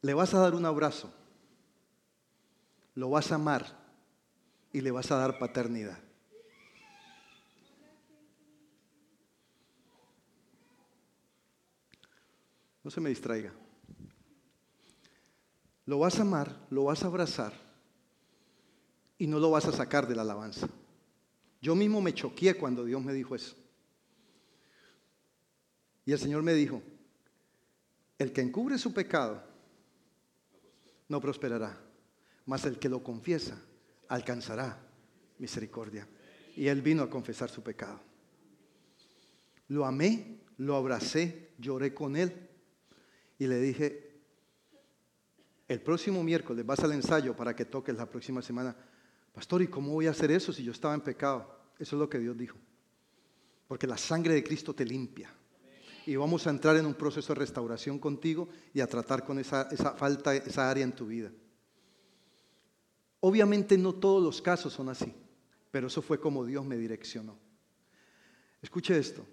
[0.02, 1.14] le vas a dar un abrazo,
[2.96, 3.78] lo vas a amar
[4.74, 6.00] y le vas a dar paternidad.
[12.84, 13.54] No se me distraiga.
[15.92, 17.52] Lo vas a amar, lo vas a abrazar
[19.18, 20.70] y no lo vas a sacar de la alabanza.
[21.62, 23.58] Yo mismo me choqué cuando Dios me dijo eso.
[26.06, 26.82] Y el Señor me dijo,
[28.18, 29.44] el que encubre su pecado
[31.10, 31.78] no prosperará,
[32.46, 33.62] mas el que lo confiesa
[34.08, 34.82] alcanzará
[35.40, 36.08] misericordia.
[36.56, 38.00] Y él vino a confesar su pecado.
[39.68, 42.48] Lo amé, lo abracé, lloré con él
[43.40, 44.11] Y le dije,
[45.72, 48.76] el próximo miércoles vas al ensayo para que toques la próxima semana.
[49.34, 51.60] Pastor, ¿y cómo voy a hacer eso si yo estaba en pecado?
[51.80, 52.58] Eso es lo que Dios dijo.
[53.68, 55.34] Porque la sangre de Cristo te limpia.
[56.06, 59.70] Y vamos a entrar en un proceso de restauración contigo y a tratar con esa,
[59.72, 61.32] esa falta, esa área en tu vida.
[63.22, 65.14] Obviamente no todos los casos son así,
[65.70, 67.38] pero eso fue como Dios me direccionó.
[68.62, 69.26] Escuche esto.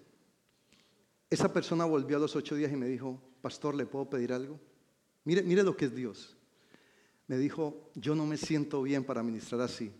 [1.29, 4.59] Esa persona volvió a los ocho días y me dijo, pastor, ¿le puedo pedir algo?
[5.29, 6.35] Mire, mire lo que es Dios.
[7.27, 9.91] Me dijo, yo no me siento bien para ministrar así.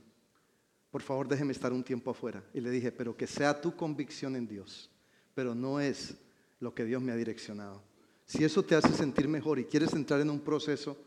[0.89, 2.43] Por favor, déjeme estar un tiempo afuera.
[2.51, 4.89] Y le dije, pero que sea tu convicción en Dios,
[5.36, 6.15] pero no es
[6.59, 7.84] lo que Dios me ha direccionado.
[8.25, 10.97] Si eso te hace sentir mejor y quieres entrar en un proceso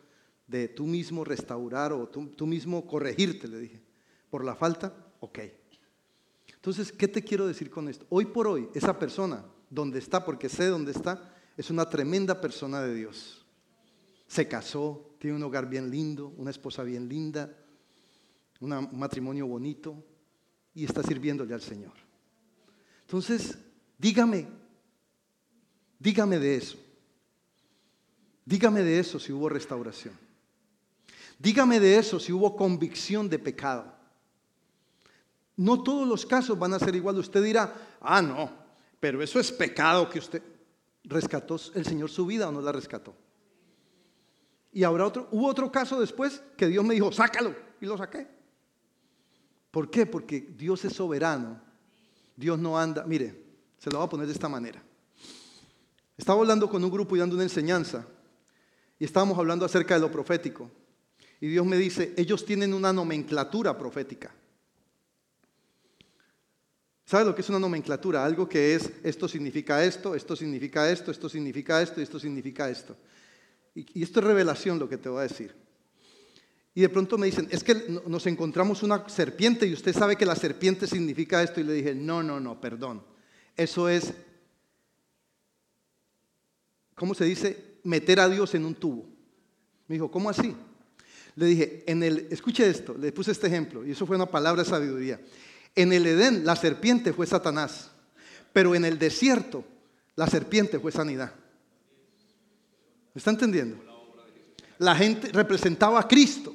[0.47, 3.83] de tú mismo restaurar o tú, tú mismo corregirte, le dije,
[4.31, 5.41] por la falta, ok.
[6.55, 8.07] Entonces, ¿qué te quiero decir con esto?
[8.09, 12.83] Hoy por hoy, esa persona, donde está, porque sé dónde está, es una tremenda persona
[12.83, 13.42] de Dios.
[14.33, 17.55] Se casó, tiene un hogar bien lindo, una esposa bien linda,
[18.61, 20.03] un matrimonio bonito
[20.75, 21.93] y está sirviéndole al Señor.
[23.03, 23.59] Entonces,
[23.99, 24.49] dígame,
[25.99, 26.79] dígame de eso.
[28.47, 30.15] Dígame de eso si hubo restauración.
[31.39, 33.85] Dígame de eso si hubo convicción de pecado.
[35.59, 37.19] No todos los casos van a ser igual.
[37.19, 38.51] Usted dirá, ah, no,
[38.99, 40.43] pero eso es pecado que usted
[41.05, 43.15] rescató el Señor su vida o no la rescató.
[44.73, 48.27] Y habrá otro, hubo otro caso después que Dios me dijo, sácalo, y lo saqué.
[49.71, 50.07] ¿Por qué?
[50.07, 51.61] Porque Dios es soberano.
[52.37, 53.43] Dios no anda, mire,
[53.79, 54.83] se lo voy a poner de esta manera.
[56.17, 58.07] Estaba hablando con un grupo y dando una enseñanza,
[58.99, 60.71] y estábamos hablando acerca de lo profético.
[61.41, 64.33] Y Dios me dice, ellos tienen una nomenclatura profética.
[67.05, 68.25] ¿Sabe lo que es una nomenclatura?
[68.25, 72.71] Algo que es, esto significa esto, esto significa esto, esto significa esto y esto significa
[72.71, 72.97] esto.
[73.75, 75.55] Y, esto es revelación lo que te voy a decir.
[76.75, 77.75] Y de pronto me dicen, es que
[78.07, 81.61] nos encontramos una serpiente y usted sabe que la serpiente significa esto.
[81.61, 83.03] Y le dije, no, no, no, perdón.
[83.57, 84.15] Eso es,
[86.95, 87.79] ¿cómo se dice?
[87.85, 89.07] Meter a Dios en un tubo.
[89.87, 90.57] Me dijo, ¿cómo así?
[91.37, 94.63] Le dije, en el, escuche esto, le puse este ejemplo, y eso fue una palabra
[94.63, 95.21] de sabiduría.
[95.75, 97.91] En el Edén la serpiente fue Satanás,
[98.53, 99.65] pero en el desierto
[100.15, 101.35] la serpiente fue sanidad.
[103.15, 103.77] ¿Me está entendiendo?
[104.79, 106.55] La gente representaba a Cristo.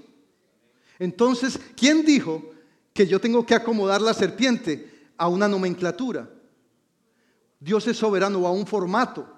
[0.99, 2.51] Entonces, ¿quién dijo
[2.93, 6.29] que yo tengo que acomodar la serpiente a una nomenclatura?
[7.59, 9.33] Dios es soberano a un formato.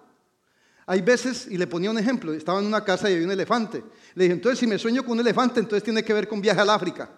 [0.86, 3.84] Hay veces, y le ponía un ejemplo, estaba en una casa y había un elefante.
[4.16, 6.62] Le dije, entonces si me sueño con un elefante, entonces tiene que ver con viaje
[6.62, 7.10] al África.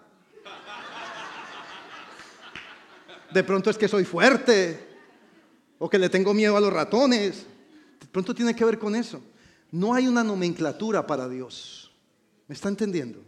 [3.32, 4.88] De pronto es que soy fuerte
[5.78, 7.46] o que le tengo miedo a los ratones.
[7.98, 9.22] De pronto tiene que ver con eso.
[9.72, 11.90] No hay una nomenclatura para Dios.
[12.46, 13.20] ¿Me está entendiendo?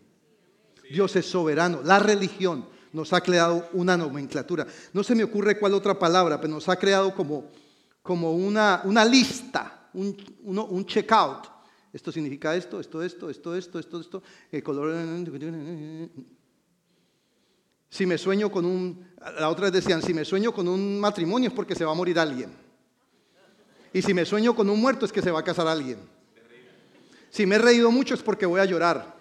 [0.91, 1.81] Dios es soberano.
[1.83, 4.67] La religión nos ha creado una nomenclatura.
[4.93, 7.51] No se me ocurre cuál otra palabra, pero nos ha creado como,
[8.03, 11.47] como una, una lista, un, uno, un checkout.
[11.93, 14.23] Esto significa esto, esto, esto, esto, esto, esto, esto,
[14.53, 14.95] el color.
[17.89, 19.07] Si me sueño con un,
[19.39, 22.19] la otra decían, si me sueño con un matrimonio es porque se va a morir
[22.19, 22.53] alguien.
[23.93, 26.14] Y si me sueño con un muerto es que se va a casar alguien.
[27.35, 29.13] Si me he reído mucho es porque voy a llorar.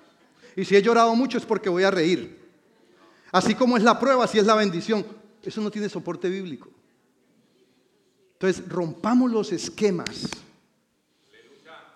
[0.55, 2.47] Y si he llorado mucho es porque voy a reír.
[3.31, 5.03] Así como es la prueba, así es la bendición.
[5.41, 6.69] Eso no tiene soporte bíblico.
[8.33, 10.29] Entonces, rompamos los esquemas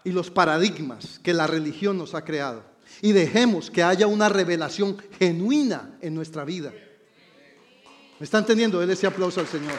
[0.04, 2.64] y los paradigmas que la religión nos ha creado
[3.00, 6.74] y dejemos que haya una revelación genuina en nuestra vida.
[8.20, 8.80] ¿Me está entendiendo?
[8.80, 9.78] Denle ese aplauso al Señor.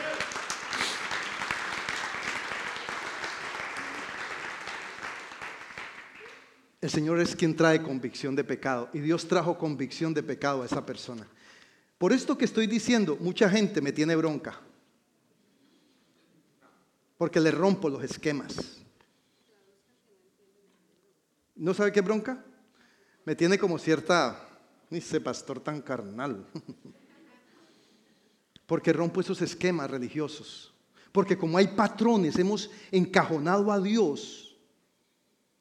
[6.88, 10.64] El Señor es quien trae convicción de pecado y Dios trajo convicción de pecado a
[10.64, 11.28] esa persona.
[11.98, 14.58] Por esto que estoy diciendo, mucha gente me tiene bronca.
[17.18, 18.80] Porque le rompo los esquemas.
[21.56, 22.42] ¿No sabe qué bronca?
[23.26, 24.48] me tiene como cierta,
[24.90, 26.46] ese pastor tan carnal,
[28.66, 30.72] porque rompo esos esquemas religiosos,
[31.12, 34.47] porque como hay patrones, hemos encajonado a Dios,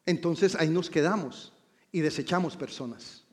[0.07, 1.51] entonces ahí nos quedamos
[1.91, 3.25] y desechamos personas.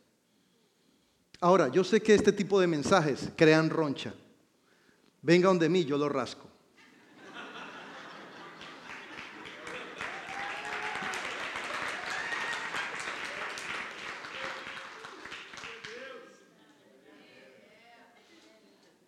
[1.41, 4.12] Ahora, yo sé que este tipo de mensajes crean roncha.
[5.22, 6.49] Venga donde mí, yo lo rasco.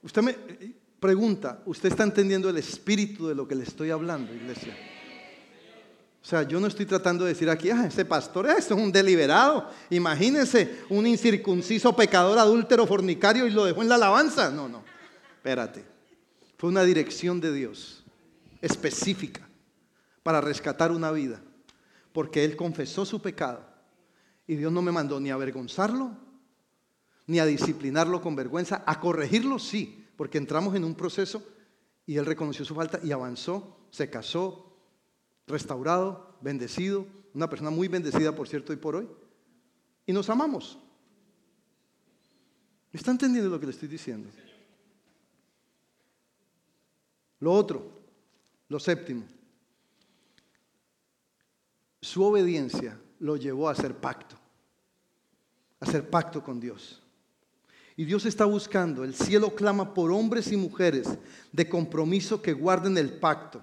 [0.02, 0.34] Usted me
[1.00, 4.95] pregunta, ¿usted está entendiendo el espíritu de lo que le estoy hablando, iglesia?
[6.26, 9.70] O sea, yo no estoy tratando de decir aquí, ah, ese pastor, es un deliberado.
[9.90, 14.50] Imagínense un incircunciso pecador, adúltero, fornicario y lo dejó en la alabanza.
[14.50, 14.82] No, no,
[15.36, 15.84] espérate.
[16.58, 18.02] Fue una dirección de Dios
[18.60, 19.48] específica
[20.24, 21.40] para rescatar una vida,
[22.12, 23.64] porque él confesó su pecado
[24.48, 26.10] y Dios no me mandó ni a avergonzarlo,
[27.28, 31.46] ni a disciplinarlo con vergüenza, a corregirlo sí, porque entramos en un proceso
[32.04, 34.65] y él reconoció su falta y avanzó, se casó,
[35.46, 39.08] restaurado, bendecido, una persona muy bendecida, por cierto, y por hoy.
[40.06, 40.78] Y nos amamos.
[42.92, 44.28] ¿Está entendiendo lo que le estoy diciendo?
[47.40, 47.90] Lo otro,
[48.68, 49.24] lo séptimo,
[52.00, 54.36] su obediencia lo llevó a hacer pacto,
[55.80, 57.02] a hacer pacto con Dios.
[57.96, 61.18] Y Dios está buscando, el cielo clama por hombres y mujeres
[61.52, 63.62] de compromiso que guarden el pacto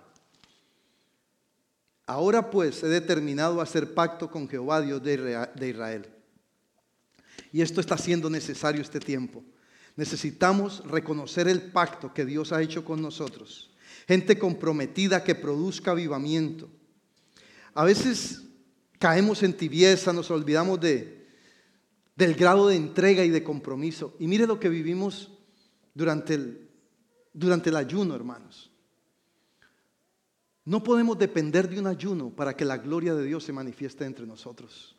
[2.06, 6.08] Ahora pues he determinado hacer pacto con Jehová, Dios de Israel.
[7.51, 9.43] Y esto está siendo necesario este tiempo.
[9.95, 13.72] Necesitamos reconocer el pacto que Dios ha hecho con nosotros.
[14.08, 16.70] Gente comprometida que produzca avivamiento.
[17.74, 18.41] A veces
[18.99, 21.28] caemos en tibieza, nos olvidamos de,
[22.16, 24.16] del grado de entrega y de compromiso.
[24.20, 25.32] Y mire lo que vivimos
[25.93, 26.70] durante el,
[27.34, 28.72] durante el ayuno, hermanos.
[30.66, 34.26] No podemos depender de un ayuno para que la gloria de Dios se manifieste entre
[34.26, 34.95] nosotros.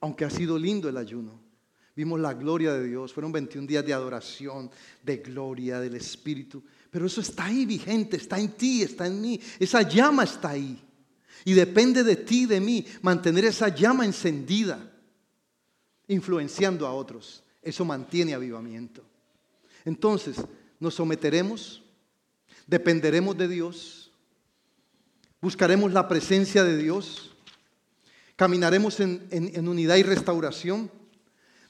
[0.00, 1.38] Aunque ha sido lindo el ayuno,
[1.94, 4.70] vimos la gloria de Dios, fueron 21 días de adoración,
[5.02, 9.38] de gloria del Espíritu, pero eso está ahí vigente, está en ti, está en mí,
[9.58, 10.82] esa llama está ahí.
[11.44, 14.90] Y depende de ti, de mí, mantener esa llama encendida,
[16.08, 17.42] influenciando a otros.
[17.62, 19.02] Eso mantiene avivamiento.
[19.84, 20.36] Entonces,
[20.78, 21.82] nos someteremos,
[22.66, 24.01] dependeremos de Dios
[25.42, 27.34] buscaremos la presencia de Dios,
[28.36, 30.90] caminaremos en, unidad y restauración.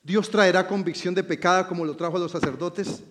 [0.05, 3.03] Dios traerá convicción de pecado como lo trajo a los sacerdotes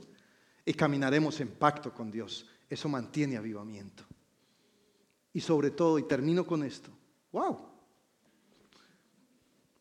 [0.64, 2.48] y caminaremos en pacto con Dios.
[2.70, 4.04] Eso mantiene avivamiento.
[5.34, 6.92] Y sobre todo, y termino con esto,
[7.32, 7.58] wow.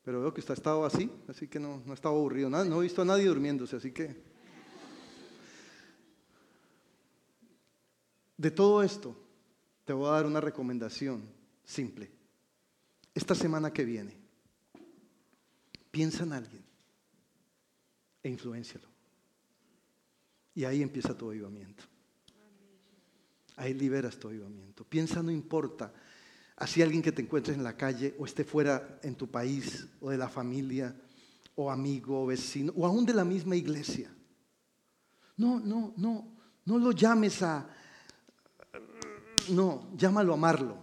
[0.02, 2.48] Pero veo que está estado así, así que no, no estaba aburrido.
[2.48, 4.30] No he visto a nadie durmiéndose, así que...
[8.38, 9.14] De todo esto,
[9.84, 11.22] te voy a dar una recomendación
[11.64, 12.10] simple.
[13.14, 14.16] Esta semana que viene,
[15.90, 16.64] piensa en alguien
[18.22, 18.88] e influencialo.
[20.54, 21.84] Y ahí empieza tu avivamiento.
[23.56, 24.84] Ahí liberas tu avivamiento.
[24.84, 25.92] Piensa, no importa.
[26.56, 30.10] Así alguien que te encuentres en la calle o esté fuera en tu país o
[30.10, 30.94] de la familia
[31.54, 34.14] o amigo o vecino o aún de la misma iglesia.
[35.36, 36.36] No, no, no.
[36.66, 37.68] No lo llames a,
[39.48, 40.76] no, llámalo a amarlo,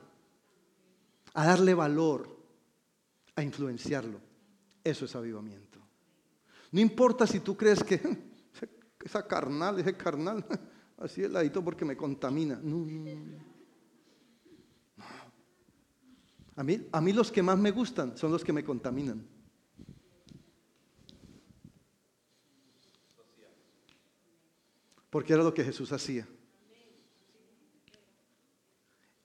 [1.33, 2.37] a darle valor,
[3.35, 4.19] a influenciarlo.
[4.83, 5.79] Eso es avivamiento.
[6.71, 8.01] No importa si tú crees que
[9.03, 10.45] esa carnal, ese carnal,
[10.97, 12.59] así es ladito porque me contamina.
[12.61, 12.85] No,
[16.55, 19.23] A mí, a mí los que más me gustan son los que me contaminan.
[25.11, 26.27] Porque era lo que Jesús hacía.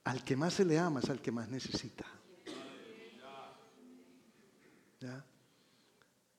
[0.05, 2.05] Al que más se le ama es al que más necesita.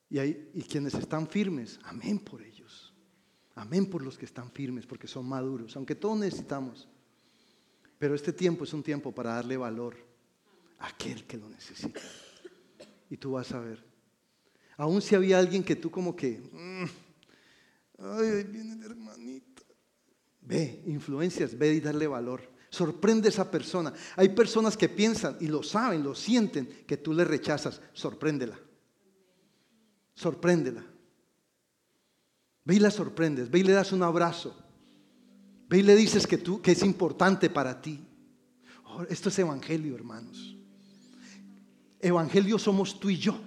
[0.10, 2.94] Y, y quienes están firmes, amén por ellos.
[3.56, 6.88] Amén por los que están firmes, porque son maduros, aunque todos necesitamos.
[8.00, 9.96] Pero este tiempo es un tiempo para darle valor
[10.80, 12.02] a aquel que lo necesita.
[13.10, 13.84] Y tú vas a ver.
[14.76, 16.84] Aún si había alguien que tú como que, mm,
[18.00, 19.64] ay, ahí viene el hermanito.
[20.42, 22.53] Ve, influencias, ve y darle valor.
[22.74, 23.94] Sorprende a esa persona.
[24.16, 27.80] Hay personas que piensan y lo saben, lo sienten, que tú le rechazas.
[27.94, 28.60] Sorpréndela.
[30.16, 30.84] Sorpréndela.
[32.66, 33.52] Ve y la sorprendes.
[33.52, 34.56] Ve y le das un abrazo.
[35.70, 38.04] Ve y le dices que, tú, que es importante para ti.
[38.86, 40.58] Oh, esto es evangelio, hermanos.
[42.00, 43.40] Evangelio somos tú y yo.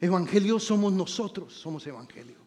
[0.00, 2.38] Evangelio somos nosotros, somos evangelio.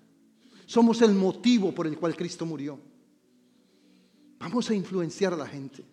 [0.65, 2.96] Somos el motivo por el cual Cristo murió.
[4.39, 5.83] Vamos a influenciar a la gente.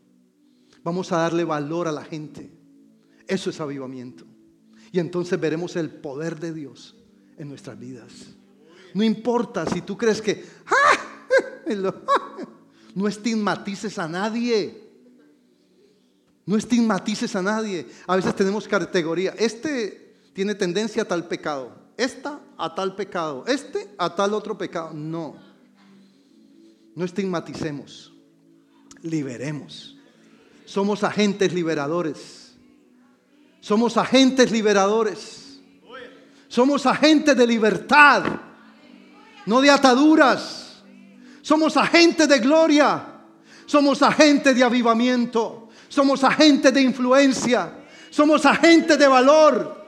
[0.82, 2.50] Vamos a darle valor a la gente.
[3.26, 4.24] Eso es avivamiento.
[4.92, 6.94] Y entonces veremos el poder de Dios
[7.38, 8.12] en nuestras vidas.
[8.92, 10.44] No importa si tú crees que
[12.94, 14.82] no estigmatices a nadie.
[16.46, 17.86] No estigmatices a nadie.
[18.06, 19.34] A veces tenemos categoría.
[19.38, 21.72] Este tiene tendencia a tal pecado.
[21.96, 23.44] Esta a tal pecado.
[23.46, 24.92] Este a tal otro pecado.
[24.92, 25.36] No.
[26.94, 28.13] No estigmaticemos
[29.04, 29.96] liberemos,
[30.64, 32.54] Somos agentes liberadores.
[33.60, 35.60] Somos agentes liberadores.
[36.48, 38.24] Somos agentes de libertad,
[39.46, 40.82] no de ataduras.
[41.42, 43.04] Somos agentes de gloria.
[43.66, 45.68] Somos agentes de avivamiento.
[45.88, 47.84] Somos agentes de influencia.
[48.10, 49.84] Somos agentes de valor.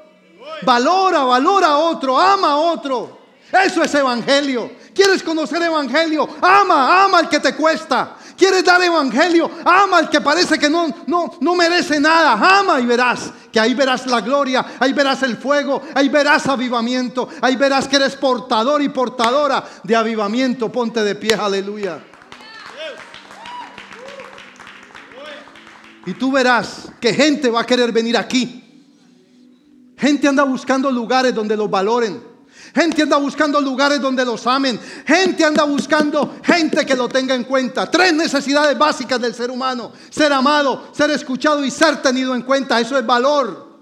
[0.62, 3.18] Valora, valora a otro, ama a otro.
[3.64, 4.72] Eso es evangelio.
[4.94, 6.28] ¿Quieres conocer evangelio?
[6.40, 8.16] Ama, ama al que te cuesta.
[8.36, 9.50] ¿Quieres dar evangelio?
[9.64, 12.32] Ama al que parece que no, no, no merece nada.
[12.58, 17.28] Ama y verás que ahí verás la gloria, ahí verás el fuego, ahí verás avivamiento,
[17.40, 20.70] ahí verás que eres portador y portadora de avivamiento.
[20.70, 22.04] Ponte de pie, aleluya.
[26.04, 28.62] Y tú verás que gente va a querer venir aquí.
[29.96, 32.35] Gente anda buscando lugares donde los valoren.
[32.76, 34.78] Gente anda buscando lugares donde los amen.
[35.06, 37.90] Gente anda buscando gente que lo tenga en cuenta.
[37.90, 39.92] Tres necesidades básicas del ser humano.
[40.10, 42.78] Ser amado, ser escuchado y ser tenido en cuenta.
[42.78, 43.80] Eso es valor.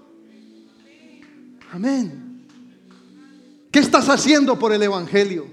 [1.73, 2.47] Amén.
[3.69, 5.45] ¿Qué estás haciendo por el Evangelio?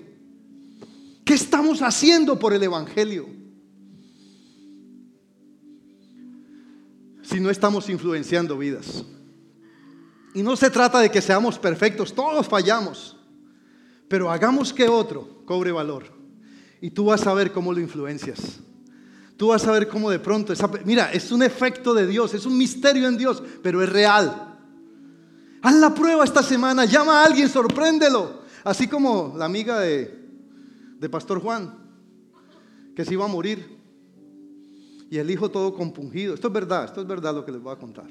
[1.24, 3.28] ¿Qué estamos haciendo por el Evangelio?
[7.24, 9.04] Si no estamos influenciando vidas.
[10.32, 13.16] Y no se trata de que seamos perfectos, todos fallamos.
[14.12, 16.04] Pero hagamos que otro cobre valor.
[16.82, 18.60] Y tú vas a ver cómo lo influencias.
[19.38, 20.52] Tú vas a ver cómo de pronto,
[20.84, 24.58] mira, es un efecto de Dios, es un misterio en Dios, pero es real.
[25.62, 28.42] Haz la prueba esta semana, llama a alguien, sorpréndelo.
[28.64, 30.28] Así como la amiga de,
[30.98, 31.74] de Pastor Juan,
[32.94, 33.78] que se iba a morir.
[35.10, 36.34] Y el hijo todo compungido.
[36.34, 38.10] Esto es verdad, esto es verdad lo que les voy a contar.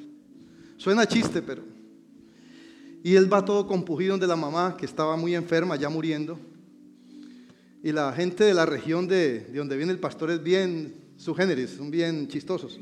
[0.77, 1.61] Suena chiste, pero
[3.03, 6.39] y él va todo compugido de la mamá, que estaba muy enferma, ya muriendo.
[7.83, 11.71] Y la gente de la región de, donde viene el pastor es bien su géneris,
[11.71, 12.79] son bien chistosos.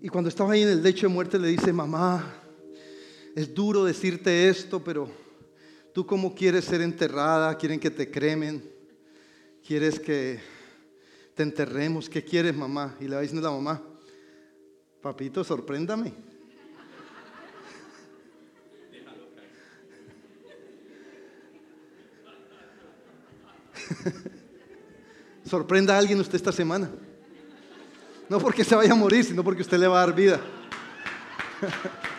[0.00, 2.34] Y cuando estaba ahí en el lecho de muerte le dice, mamá,
[3.34, 5.08] es duro decirte esto, pero
[5.92, 8.62] tú cómo quieres ser enterrada, quieren que te cremen,
[9.66, 10.40] quieres que
[11.34, 12.96] te enterremos, ¿qué quieres mamá?
[13.00, 13.82] Y le va diciendo la mamá,
[15.00, 16.31] papito, sorpréndame.
[25.44, 26.90] Sorprenda a alguien usted esta semana.
[28.28, 30.40] No porque se vaya a morir, sino porque usted le va a dar vida.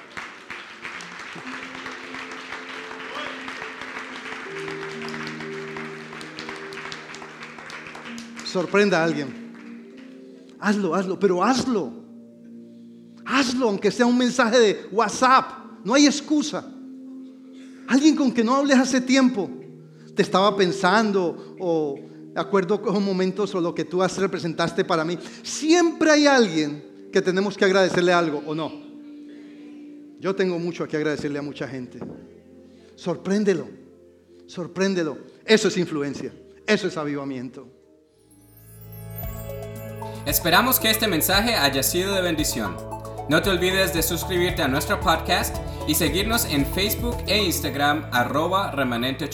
[8.45, 9.33] Sorprenda a alguien.
[10.59, 11.91] Hazlo, hazlo, pero hazlo.
[13.25, 15.49] Hazlo, aunque sea un mensaje de WhatsApp.
[15.83, 16.63] No hay excusa.
[17.87, 19.49] Alguien con que no hables hace tiempo
[20.15, 21.99] te estaba pensando o
[22.33, 25.17] de acuerdo con momentos o lo que tú has representaste para mí.
[25.43, 28.71] Siempre hay alguien que tenemos que agradecerle algo o no.
[30.19, 31.99] Yo tengo mucho que agradecerle a mucha gente.
[32.95, 33.67] Sorpréndelo,
[34.47, 35.17] sorpréndelo.
[35.45, 36.31] Eso es influencia,
[36.65, 37.67] eso es avivamiento.
[40.25, 42.77] Esperamos que este mensaje haya sido de bendición.
[43.29, 45.57] No te olvides de suscribirte a nuestro podcast
[45.87, 49.29] y seguirnos en Facebook e Instagram arroba remanente.